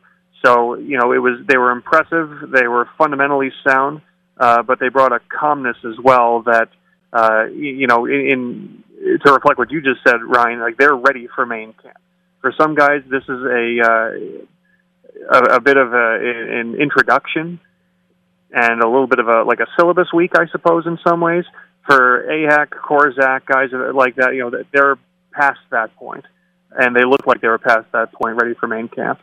[0.46, 2.52] So you know, it was they were impressive.
[2.52, 4.02] They were fundamentally sound,
[4.38, 6.69] uh, but they brought a calmness as well that
[7.13, 10.60] uh, you know, in, in to reflect what you just said, Ryan.
[10.60, 11.98] Like they're ready for main camp.
[12.41, 16.17] For some guys, this is a uh, a, a bit of a,
[16.60, 17.60] an introduction
[18.52, 21.46] and a little bit of a like a syllabus week, I suppose, in some ways
[21.86, 24.98] for Ahac, Korczak, guys like that, you know, they're
[25.34, 25.96] past that
[26.72, 29.19] and they look like they were past that point, ready for main camp.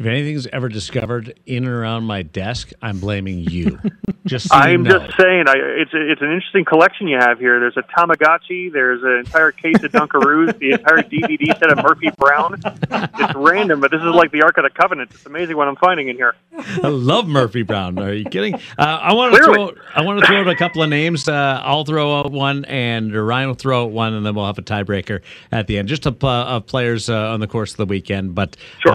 [0.00, 3.78] If anything's ever discovered in and around my desk, I'm blaming you.
[4.26, 4.98] just so I'm you know.
[5.00, 7.60] just saying, I, it's it's an interesting collection you have here.
[7.60, 12.08] There's a Tamagotchi, there's an entire case of Dunkaroos, the entire DVD set of Murphy
[12.16, 12.58] Brown.
[12.64, 15.10] It's random, but this is like the Ark of the Covenant.
[15.12, 16.34] It's amazing what I'm finding in here.
[16.82, 17.98] I love Murphy Brown.
[17.98, 18.54] Are you kidding?
[18.54, 19.74] Uh, I want to throw.
[19.94, 21.28] I want to throw out a couple of names.
[21.28, 24.56] Uh, I'll throw out one, and Ryan will throw out one, and then we'll have
[24.56, 25.20] a tiebreaker
[25.52, 28.34] at the end, just of, uh, of players uh, on the course of the weekend.
[28.34, 28.94] But Sure.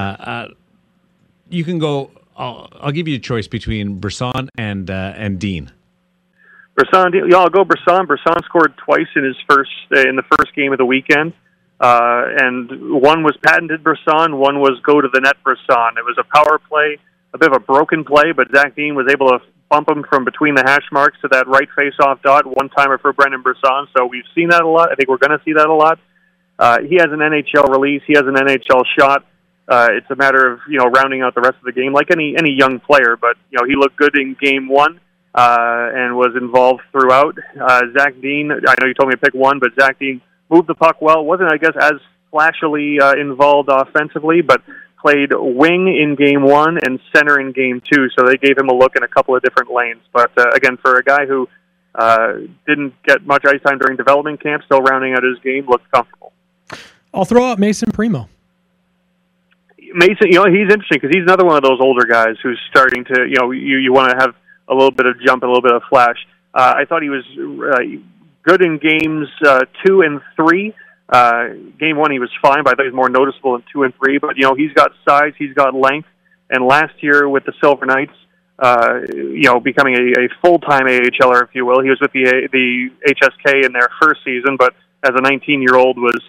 [1.49, 2.11] You can go.
[2.37, 5.71] I'll, I'll give you a choice between Brisson and uh, and Dean.
[6.75, 8.05] Brisson, yeah, I'll go Brisson.
[8.05, 11.33] Brisson scored twice in his first uh, in the first game of the weekend,
[11.79, 12.69] uh, and
[13.01, 15.97] one was patented Brisson, one was go to the net Brisson.
[15.97, 16.97] It was a power play,
[17.33, 20.25] a bit of a broken play, but Zach Dean was able to bump him from
[20.25, 23.87] between the hash marks to that right face-off dot, one timer for Brendan Brisson.
[23.97, 24.91] So we've seen that a lot.
[24.91, 25.99] I think we're going to see that a lot.
[26.57, 28.01] Uh, he has an NHL release.
[28.05, 29.25] He has an NHL shot.
[29.67, 32.11] Uh, it's a matter of you know rounding out the rest of the game, like
[32.11, 33.17] any any young player.
[33.19, 34.99] But you know he looked good in game one
[35.33, 37.35] uh, and was involved throughout.
[37.59, 40.67] Uh, Zach Dean, I know you told me to pick one, but Zach Dean moved
[40.67, 41.25] the puck well.
[41.25, 41.99] wasn't I guess as
[42.31, 44.61] flashily uh, involved offensively, but
[45.01, 48.07] played wing in game one and center in game two.
[48.17, 50.01] So they gave him a look in a couple of different lanes.
[50.11, 51.47] But uh, again, for a guy who
[51.93, 52.33] uh,
[52.67, 56.33] didn't get much ice time during development camp, still rounding out his game, looked comfortable.
[57.13, 58.27] I'll throw out Mason Primeau.
[59.95, 63.05] Mason, you know, he's interesting because he's another one of those older guys who's starting
[63.05, 64.35] to, you know, you you want to have
[64.67, 66.17] a little bit of jump, a little bit of flash.
[66.53, 67.79] Uh, I thought he was uh,
[68.43, 70.73] good in games uh, two and three.
[71.07, 73.83] Uh, game one, he was fine, but I thought he was more noticeable in two
[73.83, 74.17] and three.
[74.17, 76.09] But you know, he's got size, he's got length,
[76.49, 78.15] and last year with the Silver Knights,
[78.59, 82.11] uh, you know, becoming a, a full time AHLer, if you will, he was with
[82.11, 86.19] the the HSK in their first season, but as a 19 year old was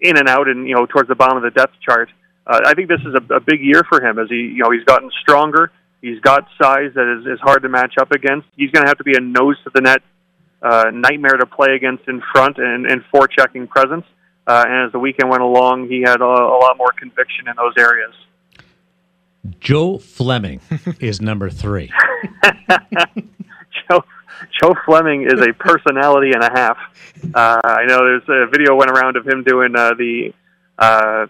[0.00, 2.08] in and out, and you know, towards the bottom of the depth chart.
[2.08, 4.70] Uh, I think this is a, a big year for him as he, you know,
[4.70, 5.70] he's gotten stronger.
[6.00, 8.48] He's got size that is, is hard to match up against.
[8.56, 10.02] He's going to have to be a nose to the net
[10.60, 14.04] uh, nightmare to play against in front and, and forechecking presence.
[14.46, 17.54] Uh, and as the weekend went along, he had a, a lot more conviction in
[17.56, 18.12] those areas.
[19.60, 20.60] Joe Fleming
[21.00, 21.92] is number three.
[23.88, 24.04] Joe,
[24.60, 26.78] Joe Fleming is a personality and a half.
[27.34, 30.32] Uh, I know there's a video went around of him doing uh, the
[30.78, 31.26] uh,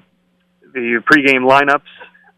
[0.73, 1.81] the pregame lineups.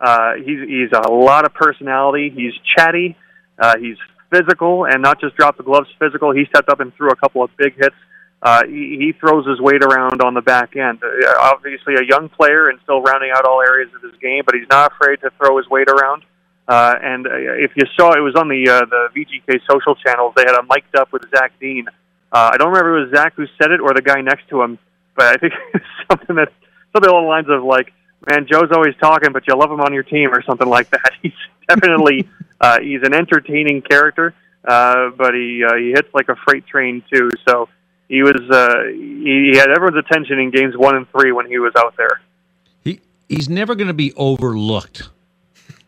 [0.00, 2.32] Uh, he's he's a lot of personality.
[2.34, 3.16] He's chatty.
[3.58, 3.96] Uh, he's
[4.30, 6.32] physical, and not just drop the gloves physical.
[6.32, 7.94] He stepped up and threw a couple of big hits.
[8.42, 11.00] Uh, he, he throws his weight around on the back end.
[11.02, 14.54] Uh, obviously, a young player and still rounding out all areas of his game, but
[14.54, 16.22] he's not afraid to throw his weight around.
[16.66, 20.32] Uh, and uh, if you saw, it was on the uh, the VGK social channels.
[20.36, 21.86] They had a mic'd up with Zach Dean.
[22.32, 24.48] Uh, I don't remember if it was Zach who said it or the guy next
[24.48, 24.78] to him,
[25.14, 25.52] but I think
[26.10, 26.52] something that
[26.92, 27.92] something along the lines of like,
[28.30, 31.10] "Man, Joe's always talking, but you love him on your team" or something like that.
[31.22, 31.32] He's
[31.68, 32.28] definitely
[32.60, 34.34] uh, he's an entertaining character,
[34.66, 37.30] uh, but he uh, he hits like a freight train too.
[37.48, 37.68] So
[38.08, 41.58] he was uh, he, he had everyone's attention in games one and three when he
[41.58, 42.20] was out there.
[42.84, 45.08] He he's never going to be overlooked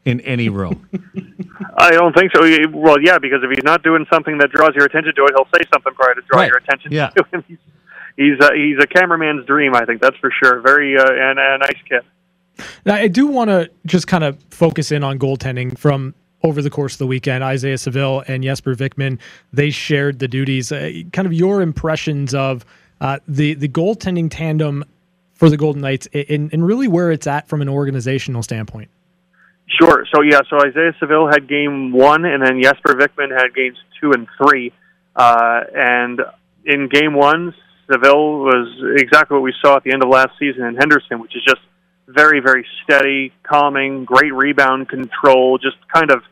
[0.04, 0.88] in any room.
[1.78, 2.42] I don't think so.
[2.44, 5.32] He- Well, yeah, because if he's not doing something that draws your attention to it,
[5.36, 6.48] he'll say something probably to draw Right.
[6.48, 7.08] your attention Yeah.
[7.10, 7.44] to him.
[7.48, 7.58] He's
[8.16, 10.60] he's a, he's a cameraman's dream, I think that's for sure.
[10.60, 12.00] Very uh, and a nice kid.
[12.84, 16.70] Now, I do want to just kind of focus in on goaltending from over the
[16.70, 17.42] course of the weekend.
[17.42, 19.18] Isaiah Saville and Jesper Vikman,
[19.52, 20.70] they shared the duties.
[20.72, 22.64] Uh, kind of your impressions of
[23.00, 24.84] uh, the the goaltending tandem
[25.34, 28.88] for the Golden Knights, and, and really where it's at from an organizational standpoint.
[29.66, 30.06] Sure.
[30.14, 30.40] So yeah.
[30.48, 34.72] So Isaiah Saville had game one, and then Jesper Vikman had games two and three.
[35.14, 36.20] Uh, and
[36.64, 37.54] in game one,
[37.90, 41.34] Saville was exactly what we saw at the end of last season in Henderson, which
[41.36, 41.60] is just
[42.08, 46.22] very, very steady, calming, great rebound control, just kind of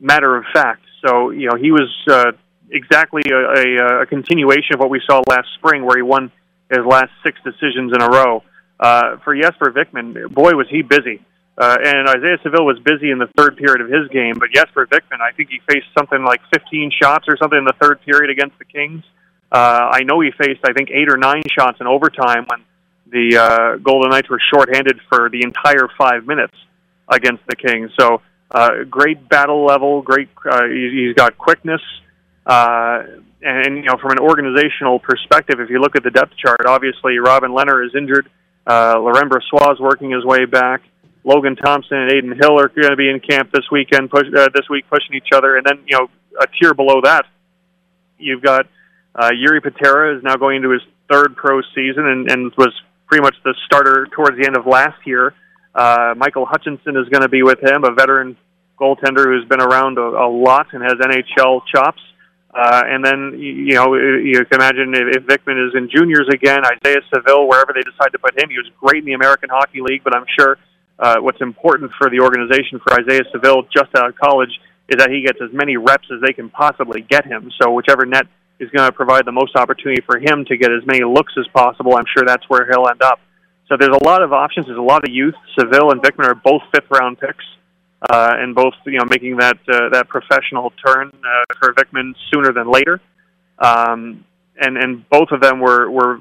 [0.00, 0.82] matter of fact.
[1.06, 2.32] So you know he was uh,
[2.70, 6.32] exactly a, a, a continuation of what we saw last spring, where he won
[6.70, 8.42] his last six decisions in a row.
[8.80, 11.20] Uh, for Jesper Vikman, boy was he busy.
[11.56, 14.86] Uh, and Isaiah Saville was busy in the third period of his game, but Jesper
[14.86, 18.30] Vikman, I think he faced something like 15 shots or something in the third period
[18.30, 19.02] against the Kings.
[19.50, 22.62] Uh, I know he faced, I think, eight or nine shots in overtime when
[23.10, 26.54] the uh, Golden Knights were shorthanded for the entire five minutes
[27.08, 27.90] against the Kings.
[27.98, 30.28] So, uh, great battle level, great.
[30.44, 31.80] Uh, he- he's got quickness,
[32.46, 33.02] uh,
[33.42, 36.60] and, and you know, from an organizational perspective, if you look at the depth chart,
[36.66, 38.28] obviously Robin Lehner is injured.
[38.66, 40.82] Uh, Laurent Brossoit is working his way back.
[41.24, 44.48] Logan Thompson and Adin Hill are going to be in camp this weekend, push, uh,
[44.54, 45.56] this week, pushing each other.
[45.56, 46.08] And then, you know,
[46.40, 47.26] a tier below that,
[48.18, 48.66] you've got
[49.14, 52.72] uh, Jiri Patera is now going into his third pro season and, and was
[53.08, 55.34] pretty much the starter towards the end of last year.
[55.74, 58.36] Uh, Michael Hutchinson is going to be with him, a veteran
[58.78, 62.00] goaltender who's been around a, a lot and has NHL chops.
[62.54, 66.60] Uh, and then, you, know, you can imagine if, if Vikman is in juniors again,
[66.64, 69.80] Isaiah Saville, wherever they decide to put him, he was great in the American Hockey
[69.80, 70.58] League, but I'm sure
[70.98, 74.50] uh, what's important for the organization for Isaiah Saville just out of college
[74.88, 77.50] is that he gets as many reps as they can possibly get him.
[77.60, 78.26] So whichever net
[78.60, 81.46] is going to provide the most opportunity for him to get as many looks as
[81.54, 83.20] possible, I'm sure that's where he'll end up.
[83.68, 84.66] So there's a lot of options.
[84.66, 85.34] There's a lot of youth.
[85.58, 87.44] Saville and Vikman are both fifth round picks,
[88.10, 92.52] uh, and both you know making that uh, that professional turn uh, for Vikman sooner
[92.52, 93.00] than later.
[93.58, 94.24] Um,
[94.58, 96.18] and and both of them were were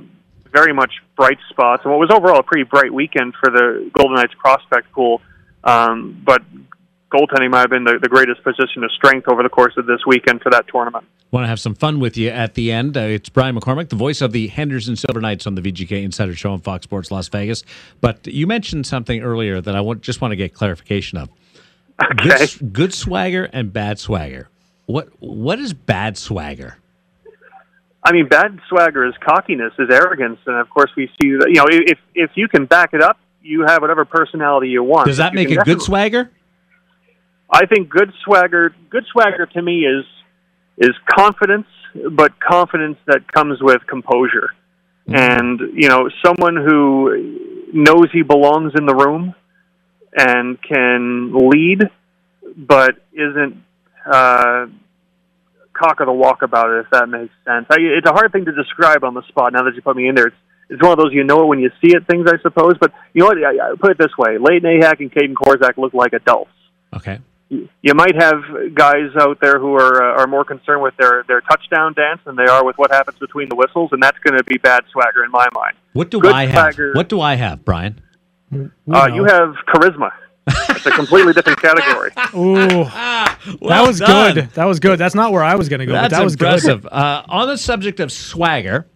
[0.52, 4.16] very much bright spots, and what was overall a pretty bright weekend for the Golden
[4.16, 5.22] Knights prospect pool.
[5.64, 6.42] Um, but
[7.12, 10.00] goaltending might have been the, the greatest position of strength over the course of this
[10.06, 11.06] weekend for that tournament.
[11.30, 12.96] Want to have some fun with you at the end.
[12.96, 16.34] Uh, it's Brian McCormick, the voice of the Henderson Silver Knights on the VGK Insider
[16.34, 17.64] Show on Fox Sports Las Vegas.
[18.00, 21.30] But you mentioned something earlier that I want, just want to get clarification of.
[22.02, 22.30] Okay.
[22.30, 24.50] Good, good swagger and bad swagger.
[24.86, 26.78] What What is bad swagger?
[28.04, 31.48] I mean, bad swagger is cockiness, is arrogance, and of course we see that.
[31.50, 35.08] You know, if if you can back it up, you have whatever personality you want.
[35.08, 36.32] Does that You make a good swagger?
[37.52, 38.74] I think good swagger.
[38.90, 40.06] Good swagger to me is
[40.78, 41.68] is confidence,
[42.12, 44.50] but confidence that comes with composure,
[45.08, 49.34] and you know, someone who knows he belongs in the room
[50.16, 51.84] and can lead,
[52.56, 53.64] but isn't
[54.06, 54.68] uh,
[55.74, 56.86] cock of the walk about it.
[56.86, 59.54] If that makes sense, I, it's a hard thing to describe on the spot.
[59.54, 60.36] Now that you put me in there, it's
[60.70, 62.74] it's one of those you know it when you see it things, I suppose.
[62.80, 63.38] But you know what?
[63.38, 66.52] I, I put it this way: Layton Ahac and Kaedan Korczak look like adults
[66.94, 67.20] Okay.
[67.50, 71.42] You might have guys out there who are uh, are more concerned with their their
[71.42, 74.44] touchdown dance than they are with what happens between the whistles, and that's going to
[74.44, 75.76] be bad swagger in my mind.
[75.94, 76.78] What do Good I have?
[76.94, 78.02] What do I have, Brian?
[78.52, 80.12] We Uh, you have charisma.
[80.70, 82.12] It's a completely different category.
[82.36, 82.84] Ooh,
[83.68, 84.36] that was done.
[84.36, 84.50] good.
[84.52, 84.98] That was good.
[84.98, 86.86] That's not where I was going to go, That's but that was impressive.
[86.86, 88.88] Uh, on the subject of swagger,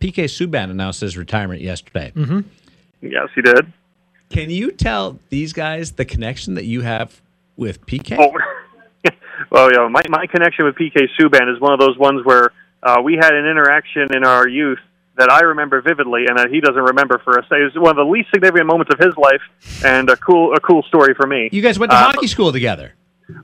[0.00, 2.12] PK Subban announced his retirement yesterday.
[2.14, 2.40] Mm-hmm.
[3.02, 3.72] Yes, he did.
[4.30, 7.20] Can you tell these guys the connection that you have
[7.58, 8.16] with PK?
[8.18, 8.32] Oh,
[9.50, 13.02] well, know, my my connection with PK Subban is one of those ones where uh,
[13.04, 14.78] we had an interaction in our youth
[15.16, 17.44] that I remember vividly, and that he doesn't remember for us.
[17.50, 19.42] It was one of the least significant moments of his life,
[19.84, 21.50] and a cool a cool story for me.
[21.52, 22.94] You guys went to Uh, hockey school together.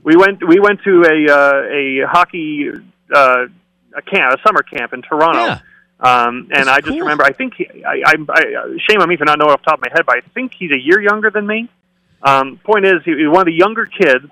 [0.03, 2.69] we went we went to a uh, a hockey
[3.13, 3.45] uh,
[3.95, 5.45] a camp a summer camp in Toronto.
[5.45, 5.59] Yeah.
[5.97, 6.99] Um, and That's I just cool.
[6.99, 8.43] remember, I think he, I, I, I,
[8.89, 10.53] shame on me for not knowing off the top of my head, but I think
[10.53, 11.69] he's a year younger than me.
[12.25, 14.25] Um, point is, he, he- one of the younger kids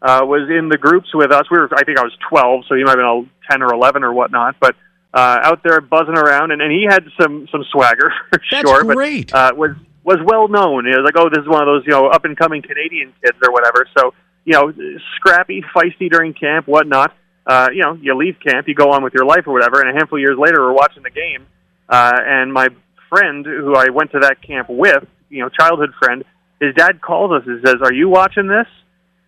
[0.00, 1.44] uh, was in the groups with us.
[1.50, 3.74] We were, I think I was 12, so he might have been a 10 or
[3.74, 4.74] 11 or whatnot, but
[5.14, 8.84] uh, out there buzzing around, and, and he had some some swagger for That's sure.
[8.84, 9.30] great.
[9.32, 9.70] But, uh, was
[10.04, 10.86] was well known.
[10.86, 13.12] It was like, oh, this is one of those you know up and coming Canadian
[13.22, 13.86] kids or whatever.
[13.98, 14.72] So you know,
[15.16, 17.14] scrappy, feisty during camp, whatnot.
[17.46, 19.90] Uh, you know, you leave camp, you go on with your life or whatever, and
[19.90, 21.46] a handful of years later, we're watching the game,
[21.88, 22.68] uh, and my
[23.08, 26.24] friend who I went to that camp with, you know, childhood friend,
[26.62, 28.66] his dad calls us and says, "Are you watching this?"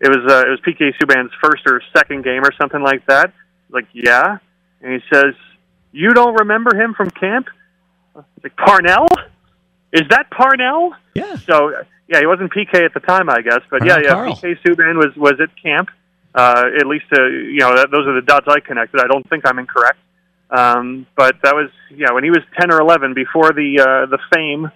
[0.01, 3.33] It was uh, it was PK Subban's first or second game or something like that.
[3.71, 4.39] Like, yeah,
[4.81, 5.35] and he says,
[5.93, 7.49] "You don't remember him from camp?"
[8.43, 9.09] Like Pernell?
[9.93, 10.93] Is that Pernell?
[11.15, 11.37] Yeah.
[11.37, 11.73] So
[12.09, 14.35] yeah, he wasn't PK at the time, I guess, but Pernell yeah, yeah, Carl.
[14.35, 15.89] PK Subban was was at camp.
[16.35, 19.01] Uh, at least uh, you know that, those are the dots I connected.
[19.01, 19.99] I don't think I'm incorrect.
[20.51, 24.19] Um, but that was yeah when he was ten or eleven before the uh, the
[24.35, 24.71] fame.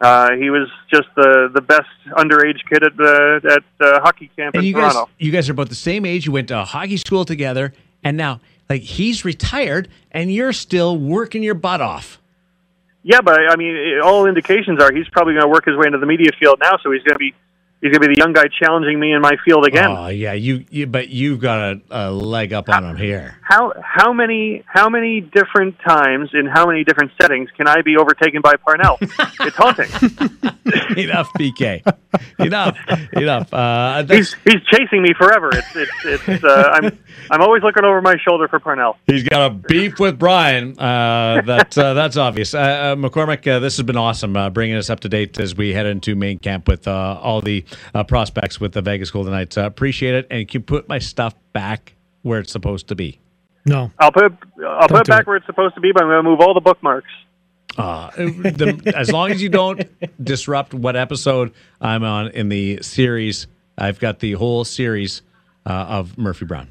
[0.00, 3.40] Uh, he was just the the best underage kid at the
[3.80, 5.10] at uh, hockey camp And in you guys, Toronto.
[5.18, 6.26] you guys are both the same age.
[6.26, 7.72] You went to hockey school together,
[8.04, 12.20] and now, like, he's retired, and you're still working your butt off.
[13.02, 15.86] Yeah, but I mean, it- all indications are he's probably going to work his way
[15.86, 16.76] into the media field now.
[16.82, 17.34] So he's going to be
[17.80, 19.90] he's going to be the young guy challenging me in my field again.
[19.90, 23.38] Oh yeah, you, you but you've got a, a leg up on him here.
[23.42, 27.96] how how many how many different times in how many different settings can I be
[27.96, 28.96] overtaken by Pernell?
[29.46, 29.90] it's haunting.
[30.96, 31.82] enough, PK.
[32.38, 32.76] enough,
[33.12, 33.52] enough.
[33.52, 35.50] Uh, He's he's chasing me forever.
[35.52, 36.44] It's it's it's.
[36.44, 36.98] Uh, I'm
[37.30, 38.96] I'm always looking over my shoulder for Pernell.
[39.06, 40.78] He's got a beef with Brian.
[40.78, 42.54] Uh, that uh, that's obvious.
[42.54, 45.56] Uh, uh, McCormick, uh, this has been awesome, uh, bringing us up to date as
[45.56, 47.64] we head into main camp with uh, all the
[47.94, 49.56] uh, prospects with the Vegas Golden Knights.
[49.56, 51.94] Uh, appreciate it, and can you put my stuff back
[52.26, 53.20] where it's supposed to be.
[53.64, 53.90] No.
[53.98, 54.32] I'll put
[54.66, 55.26] I'll put it back it.
[55.26, 57.10] where it's supposed to be, but I'm going to move all the bookmarks.
[57.78, 59.82] Uh, the, as long as you don't
[60.22, 63.46] disrupt what episode I'm on in the series,
[63.78, 65.22] I've got the whole series
[65.66, 66.68] uh, of Murphy Brown.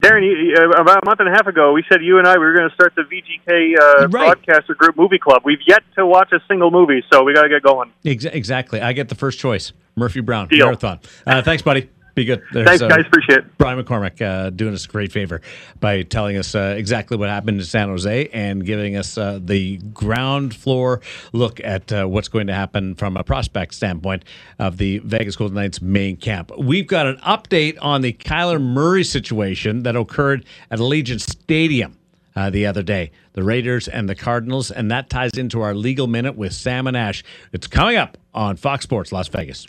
[0.00, 2.34] Darren, you, uh, about a month and a half ago, we said you and I
[2.34, 4.10] we were going to start the VGK uh, Right.
[4.10, 5.42] Broadcaster Group Movie Club.
[5.44, 7.92] We've yet to watch a single movie, so we got to get going.
[8.04, 8.80] Ex- exactly.
[8.80, 9.72] I get the first choice.
[9.96, 10.66] Murphy Brown Deal.
[10.66, 11.00] marathon.
[11.26, 11.88] Uh, thanks, buddy.
[12.14, 12.42] Be good.
[12.52, 13.06] There's, Thanks, uh, guys.
[13.06, 13.56] Appreciate it.
[13.56, 15.40] Brian McCormick uh, doing us a great favor
[15.80, 19.78] by telling us uh, exactly what happened in San Jose and giving us uh, the
[19.94, 21.00] ground floor
[21.32, 24.26] look at uh, what's going to happen from a prospect standpoint
[24.58, 26.52] of the Vegas Golden Knights main camp.
[26.58, 31.96] We've got an update on the Kyler Murray situation that occurred at Allegiant Stadium.
[32.34, 36.06] Uh, the other day, the Raiders and the Cardinals, and that ties into our legal
[36.06, 37.22] minute with Sam and Ash.
[37.52, 39.66] It's coming up on Fox Sports Las Vegas.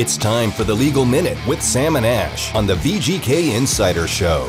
[0.00, 4.46] It's time for the Legal Minute with Sam and Ash on the VGK Insider Show.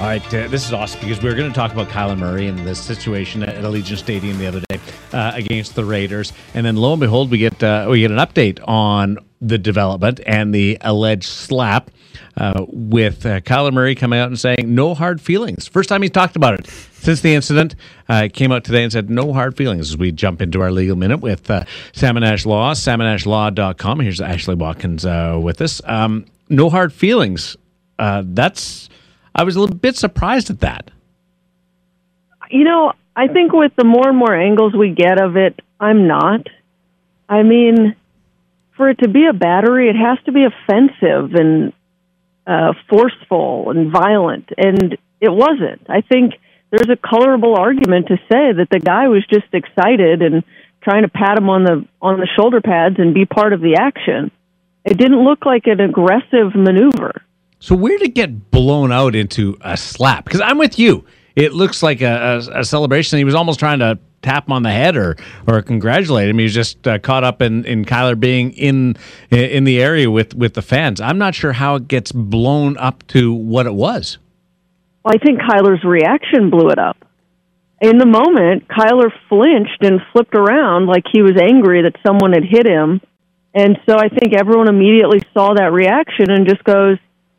[0.00, 2.46] All right, uh, this is awesome because we were going to talk about Kyler Murray
[2.46, 4.78] and the situation at Allegiant Stadium the other day
[5.12, 8.18] uh, against the Raiders, and then lo and behold, we get uh, we get an
[8.18, 11.90] update on the development and the alleged slap
[12.36, 15.66] uh, with uh, Kyler Murray coming out and saying no hard feelings.
[15.66, 17.74] First time he's talked about it since the incident.
[18.08, 20.94] Uh, came out today and said no hard feelings as we jump into our legal
[20.94, 23.98] minute with uh, Sam and Ash Law, samandashlaw.com.
[23.98, 25.82] Here's Ashley Watkins uh, with us.
[25.86, 27.56] Um, no hard feelings.
[27.98, 28.88] That's
[29.34, 30.90] I was a little bit surprised at that.
[32.50, 36.06] You know, I think with the more and more angles we get of it, I'm
[36.06, 36.46] not.
[37.28, 37.94] I mean,
[38.76, 41.72] for it to be a battery, it has to be offensive and
[42.46, 45.82] uh, forceful and violent, and it wasn't.
[45.88, 46.34] I think
[46.70, 50.44] there's a colorable argument to say that the guy was just excited and
[50.82, 53.76] trying to pat him on the on the shoulder pads and be part of the
[53.78, 54.30] action.
[54.84, 57.20] It didn't look like an aggressive maneuver.
[57.60, 60.24] So where it get blown out into a slap?
[60.24, 61.04] Because I'm with you.
[61.34, 63.18] It looks like a, a, a celebration.
[63.18, 66.38] He was almost trying to tap him on the head or or congratulate him.
[66.38, 68.96] He was just uh, caught up in, in Kyler being in
[69.30, 71.00] in the area with with the fans.
[71.00, 74.18] I'm not sure how it gets blown up to what it was.
[75.04, 76.96] Well, I think Kyler's reaction blew it up.
[77.80, 82.44] In the moment, Kyler flinched and flipped around like he was angry that someone had
[82.44, 83.00] hit him.
[83.54, 86.98] And so I think everyone immediately saw that reaction and just goes,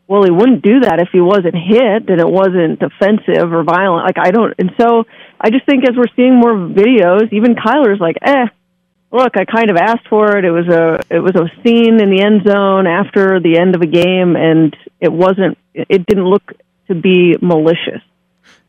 [0.09, 4.07] well, he wouldn't do that if he wasn't hit and it wasn't offensive or violent.
[4.07, 5.03] Like, I don't, and so
[5.39, 8.47] I just think as we're seeing more videos, even Kyler's like, eh,
[9.11, 10.45] look, I kind of asked for it.
[10.45, 13.83] It was a, it was a scene in the end zone after the end of
[13.83, 16.53] a game and it wasn't, it didn't look
[16.87, 18.01] to be malicious.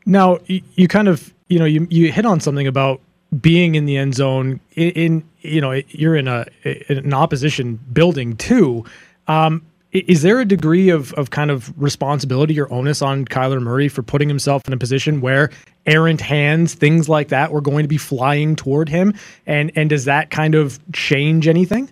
[0.05, 3.01] Now, you, kind of, you know, you, you hit on something about
[3.39, 7.79] being in the end zone in, in you know, you're in a in an opposition
[7.91, 8.85] building too.
[9.27, 13.89] Um, is there a degree of, of kind of responsibility or onus on Kyler Murray
[13.89, 15.49] for putting himself in a position where
[15.85, 19.13] errant hands, things like that, were going to be flying toward him?
[19.45, 21.91] And and does that kind of change anything?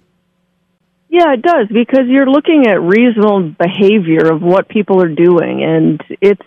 [1.09, 6.01] Yeah, it does because you're looking at reasonable behavior of what people are doing, and
[6.21, 6.41] it's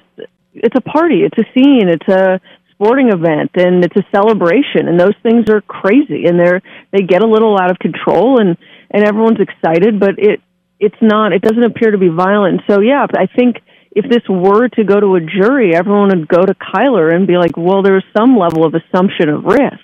[0.54, 2.40] it's a party, it's a scene, it's a
[2.70, 7.22] sporting event, and it's a celebration, and those things are crazy, and they're they get
[7.22, 8.56] a little out of control, and
[8.90, 10.40] and everyone's excited, but it
[10.82, 11.32] it's not.
[11.32, 12.60] It doesn't appear to be violent.
[12.68, 13.56] So yeah, I think
[13.92, 17.36] if this were to go to a jury, everyone would go to Kyler and be
[17.36, 19.78] like, well, there's some level of assumption of risk.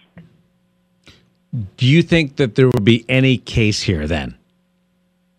[1.76, 4.36] Do you think that there would be any case here then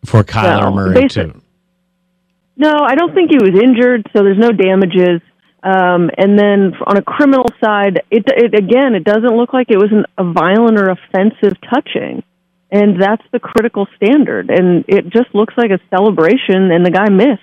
[0.05, 1.41] for Kyler No, Murray basic- to?
[2.57, 5.21] No, I don't think he was injured, so there's no damages.
[5.63, 9.77] Um, and then on a criminal side, it, it again, it doesn't look like it
[9.77, 12.23] was an, a violent or offensive touching,
[12.71, 14.49] and that's the critical standard.
[14.49, 17.41] And it just looks like a celebration, and the guy missed.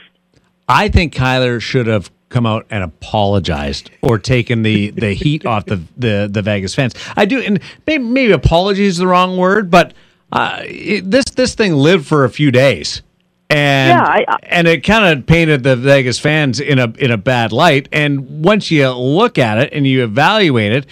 [0.69, 5.65] I think Kyler should have come out and apologized or taken the, the heat off
[5.67, 6.93] the, the, the Vegas fans.
[7.17, 9.95] I do, and maybe, maybe apology is the wrong word, but
[10.33, 13.03] uh, it, this this thing lived for a few days,
[13.49, 17.13] and Yeah, I- I- and it kind of painted the Vegas fans in a in
[17.13, 17.89] a bad light.
[17.93, 20.87] And once you look at it and you evaluate it.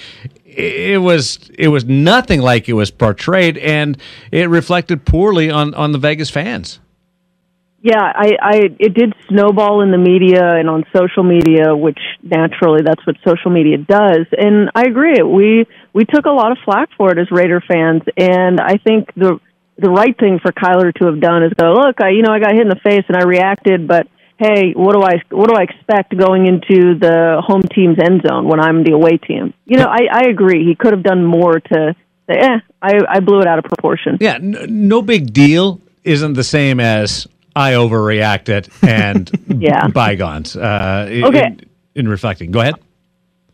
[0.57, 3.97] It was it was nothing like it was portrayed, and
[4.31, 6.81] it reflected poorly on, on the Vegas fans.
[7.83, 12.81] Yeah, I, I it did snowball in the media and on social media, which naturally
[12.83, 14.25] that's what social media does.
[14.33, 15.21] And I agree.
[15.23, 19.13] We we took a lot of flack for it as Raider fans, and I think
[19.15, 19.39] the
[19.77, 22.39] the right thing for Kyler to have done is go, look, I you know I
[22.39, 24.07] got hit in the face and I reacted, but
[24.39, 28.47] hey, what do I what do I expect going into the home team's end zone
[28.49, 29.55] when I'm the away team?
[29.67, 30.65] You know, I, I agree.
[30.67, 31.95] He could have done more to
[32.29, 34.19] say, eh, I I blew it out of proportion.
[34.21, 37.27] Yeah, n- no big deal isn't the same as
[37.57, 39.31] I overreacted and
[39.63, 39.89] Yeah.
[39.89, 40.57] bygones.
[40.57, 41.47] Uh, in- Okay.
[41.47, 41.61] In,
[41.95, 42.75] in reflecting, go ahead.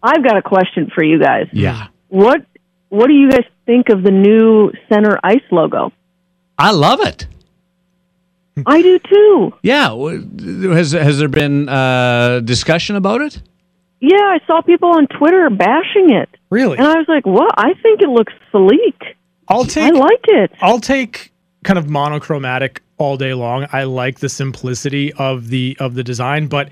[0.02, 1.46] I've got a question for you guys.
[1.52, 2.46] Yeah, What
[2.88, 5.92] What do you guys think of the new center ice logo?
[6.58, 7.26] I love it.
[8.66, 9.53] I do too.
[9.62, 9.90] Yeah,
[10.74, 13.40] has has there been uh, discussion about it?
[14.01, 16.28] Yeah, I saw people on Twitter bashing it.
[16.51, 16.78] Really?
[16.78, 17.53] And I was like, "What?
[17.57, 19.16] I think it looks sleek.
[19.48, 21.32] I'll I like it." I'll take
[21.64, 23.66] kind of monochromatic all day long.
[23.72, 26.70] I like the simplicity of the of the design, but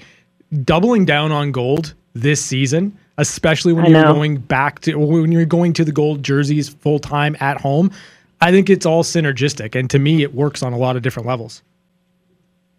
[0.65, 4.15] doubling down on gold this season, especially when I you're know.
[4.15, 7.91] going back to when you're going to the gold jerseys full time at home,
[8.41, 11.27] I think it's all synergistic and to me it works on a lot of different
[11.29, 11.63] levels.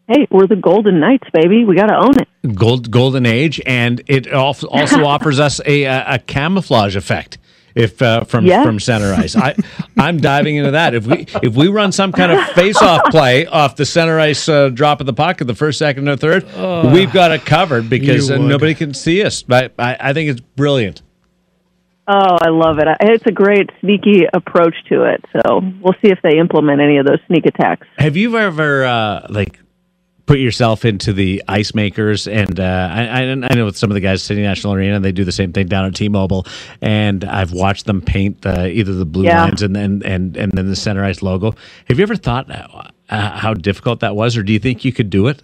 [0.10, 1.66] Hey, we're the Golden Knights, baby.
[1.66, 2.56] We got to own it.
[2.56, 7.38] Gold golden age, and it also offers us a, a, a camouflage effect.
[7.76, 8.64] If uh, from Yeah.
[8.64, 9.56] from center ice, I
[10.00, 10.96] I'm diving into that.
[10.96, 14.50] If we if we run some kind of face off play off the center ice
[14.50, 16.44] uh, drop of the puck at the first, second, or third,
[16.92, 19.44] we've got it covered because uh, nobody can see us.
[19.44, 21.04] But I, I think it's brilliant.
[22.08, 22.88] Oh, I love it.
[23.02, 25.24] It's a great sneaky approach to it.
[25.32, 27.86] So we'll see if they implement any of those sneak attacks.
[28.00, 29.60] Have you ever uh, like
[30.30, 32.28] put yourself into the ice makers?
[32.28, 35.00] And uh, I, I I know with some of the guys at City National Arena,
[35.00, 36.46] they do the same thing down at T-Mobile,
[36.82, 39.46] and I've watched them paint uh, either the blue Yeah.
[39.46, 41.56] lines and then and and then the center ice logo.
[41.88, 45.10] Have you ever thought uh, how difficult that was, or do you think you could
[45.10, 45.42] do it?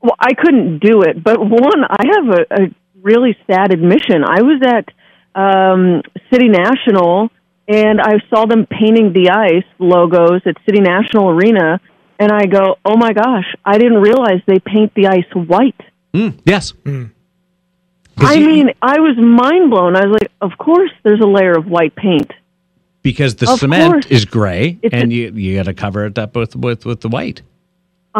[0.00, 4.24] Well, I couldn't do it, but one, I have a, a really sad admission.
[4.24, 4.88] I was at
[5.34, 6.02] um,
[6.32, 7.28] City National
[7.68, 11.80] and I saw them painting the ice logos at City National Arena,
[12.18, 13.46] and I go, "Oh my gosh!
[13.64, 15.80] I didn't realize they paint the ice white."
[16.14, 16.72] Mm, yes.
[16.84, 19.94] 'Cause I you- mean, I was mind blown.
[19.96, 22.32] I was like, "Of course, there's a layer of white paint."
[23.04, 24.06] because the of cement course.
[24.06, 27.00] is gray, It's and a- you you got to cover it up with with with
[27.00, 27.40] the white.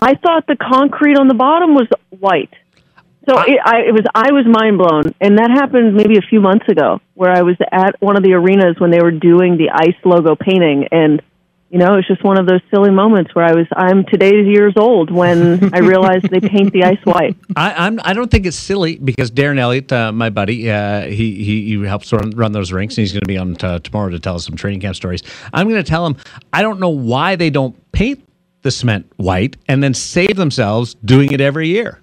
[0.01, 1.89] I thought the concrete on the bottom was
[2.21, 2.55] white.
[3.29, 6.41] So it, I, it was I was mind blown, and that happened maybe a few
[6.41, 9.69] months ago, where I was at one of the arenas when they were doing the
[9.71, 11.21] ice logo painting, and
[11.71, 14.73] you know, it's just one of those silly moments where I was I'm today's years
[14.77, 17.37] old when I realized they paint the ice white.
[17.57, 18.01] I, I'm.
[18.05, 21.85] I don't think it's silly because Darren Elliott, uh, my buddy, uh, he, he he
[21.85, 24.37] helps run, run those rinks, and he's going to be on t- tomorrow to tell
[24.37, 25.23] us some training camp stories.
[25.53, 26.17] I'm going to tell him
[26.53, 28.27] I don't know why they don't paint
[28.63, 32.01] the cement white and then save themselves doing it every year.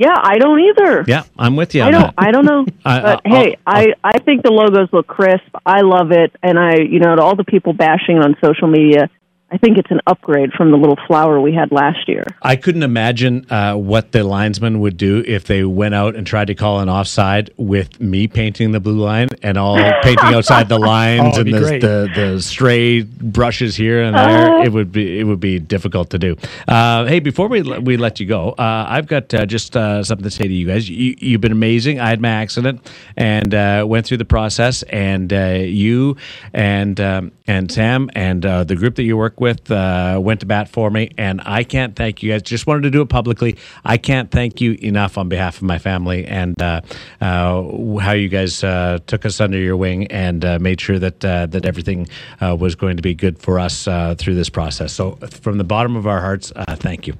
[0.00, 1.04] Yeah, I don't either.
[1.06, 1.82] Yeah, I'm with you.
[1.82, 2.00] I on don't.
[2.02, 2.14] that.
[2.16, 2.64] I don't know.
[2.86, 5.44] I- but I'll- hey, I'll- I I think the logos look crisp.
[5.66, 9.10] I love it, and I you know to all the people bashing on social media,
[9.52, 12.22] I think it's an upgrade from the little flower we had last year.
[12.40, 16.46] I couldn't imagine uh, what the linesman would do if they went out and tried
[16.46, 20.78] to call an offside with me painting the blue line and all painting outside the
[20.78, 24.62] lines Oh, and the, the the stray brushes here and there.
[24.62, 26.36] it would be it would be difficult to do.
[26.68, 30.04] Uh, hey, before we let- we let you go, uh, I've got uh, just uh,
[30.04, 30.88] something to say to you guys.
[30.88, 31.98] You, you've been amazing.
[31.98, 36.16] I had my accident and uh, went through the process, and uh, you
[36.54, 40.46] and um, and Sam and uh, the group that you work with uh, went to
[40.46, 42.42] bat for me, and I can't thank you guys.
[42.42, 43.56] Just wanted to do it publicly.
[43.84, 46.82] I can't thank you enough on behalf of my family and uh,
[47.20, 51.20] uh, how you guys uh, took us under your wing and uh, made sure that
[51.20, 52.06] that everything
[52.40, 53.84] was going to be good for us
[54.18, 54.92] through this process.
[54.92, 55.12] So,
[55.42, 57.14] from the bottom of our hearts, thank you.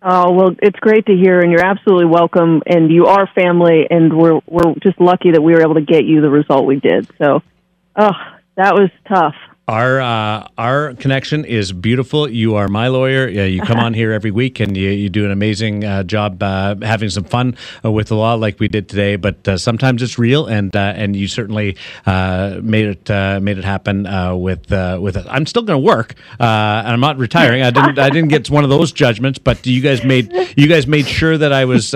[0.00, 2.62] Oh well, it's great to hear, and you're absolutely welcome.
[2.66, 6.04] And you are family, and we're we're just lucky that we were able to get
[6.04, 7.08] you the result we did.
[7.18, 7.42] So,
[7.96, 8.12] oh,
[8.56, 9.34] that was tough.
[9.68, 12.26] Our uh, our connection is beautiful.
[12.26, 13.28] You are my lawyer.
[13.28, 16.42] Yeah, you come on here every week, and you, you do an amazing uh, job
[16.42, 17.54] uh, having some fun
[17.84, 19.16] uh, with the law, like we did today.
[19.16, 23.58] But uh, sometimes it's real, and uh, and you certainly uh, made it uh, made
[23.58, 25.26] it happen uh, with with it.
[25.28, 27.60] I'm still going to work, and I'm not retiring.
[27.60, 30.86] I didn't I didn't get one of those judgments, but you guys made you guys
[30.86, 31.90] made sure that I was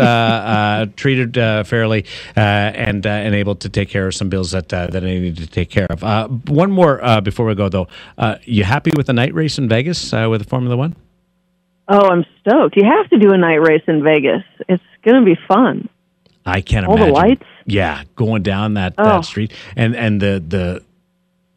[0.96, 2.04] treated fairly
[2.36, 5.70] and and able to take care of some bills that that I needed to take
[5.70, 6.02] care of.
[6.50, 7.88] One more before we go though.
[8.18, 10.96] Uh, you happy with the night race in Vegas uh, with the Formula One?
[11.88, 12.76] Oh, I'm stoked.
[12.76, 14.42] You have to do a night race in Vegas.
[14.68, 15.88] It's going to be fun.
[16.46, 17.44] I can't All the lights?
[17.66, 19.04] Yeah, going down that, Oh.
[19.04, 20.82] that street and and the the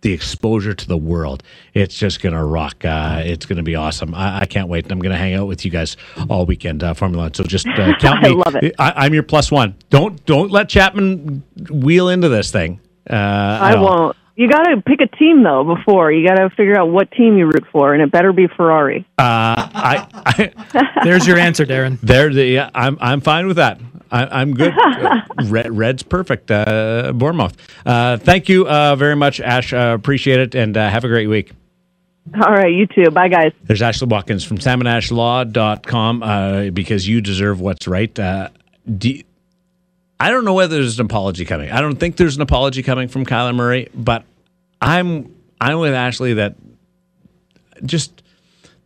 [0.01, 1.41] the exposure to the world.
[1.73, 2.85] It's just gonna rock.
[2.85, 4.13] Uh, it's gonna be awesome.
[4.13, 4.91] I, I can't wait.
[4.91, 5.97] I'm gonna hang out with you guys
[6.29, 7.33] all weekend, uh, Formula One.
[7.33, 8.35] So just uh, count I me.
[8.35, 8.75] love it.
[8.77, 9.73] I, I'm your plus one.
[9.89, 11.41] Don't don't let Chapman
[11.71, 12.79] wheel into this thing.
[13.09, 14.15] Uh, I won't.
[14.35, 16.11] You got to pick a team though before.
[16.11, 19.05] You got to figure out what team you root for, and it better be Ferrari.
[19.17, 21.99] Uh, I, I There's your answer, Darren.
[22.01, 23.79] There, the, yeah, I'm I'm fine with that.
[24.11, 24.73] I, I'm good.
[25.45, 26.51] Red, red's perfect.
[26.51, 27.55] Uh, Bournemouth.
[27.85, 29.73] Uh, thank you uh, very much, Ash.
[29.73, 31.51] Uh, appreciate it, and uh, have a great week.
[32.33, 33.11] All right, you too.
[33.11, 33.51] Bye, guys.
[33.63, 38.17] There's Ashley Watkins from samandashlaw.com uh, because you deserve what's right.
[38.17, 38.49] Uh,
[38.97, 39.21] do,
[40.19, 41.71] I don't know whether there's an apology coming.
[41.71, 44.23] I don't think there's an apology coming from Kyler Murray, but
[44.81, 46.55] I'm I'm with Ashley that
[47.83, 48.23] just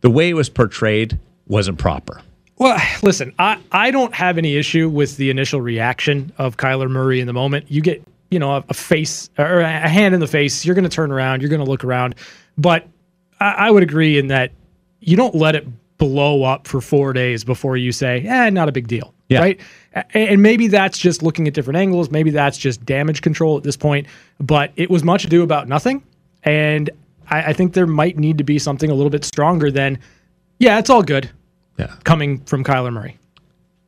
[0.00, 2.22] the way it was portrayed wasn't proper.
[2.56, 7.20] Well, listen, I, I don't have any issue with the initial reaction of Kyler Murray
[7.20, 7.70] in the moment.
[7.70, 10.84] You get, you know, a, a face or a hand in the face, you're going
[10.84, 12.16] to turn around, you're going to look around.
[12.58, 12.86] But
[13.40, 14.52] I, I would agree in that
[15.00, 15.66] you don't let it
[15.96, 19.14] blow up for four days before you say, eh, not a big deal.
[19.30, 19.40] Yeah.
[19.40, 19.60] Right.
[20.14, 22.10] And maybe that's just looking at different angles.
[22.10, 24.06] Maybe that's just damage control at this point.
[24.38, 26.02] But it was much ado about nothing.
[26.44, 26.88] And
[27.28, 29.98] I, I think there might need to be something a little bit stronger than,
[30.58, 31.28] yeah, it's all good
[31.78, 31.94] Yeah.
[32.04, 33.16] coming from Kyler Murray.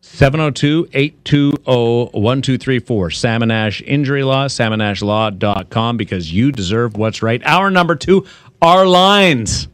[0.01, 3.11] 702 820 1234.
[3.13, 7.41] Sam and Ash Injury Law, samandashlaw.com, because you deserve what's right.
[7.47, 8.27] Our number two,
[8.61, 9.69] our lines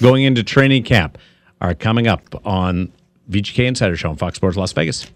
[0.00, 1.18] going into training camp
[1.60, 2.90] are coming up on
[3.30, 5.06] VGK Insider Show on Fox Sports Las Vegas.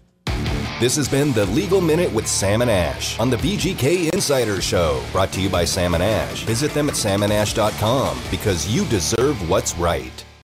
[0.79, 5.03] This has been the Legal Minute with Sam and Ash on the VGK Insider Show,
[5.11, 6.43] brought to you by Sam and Ash.
[6.43, 10.22] Visit them at samandash.com because you deserve what's right.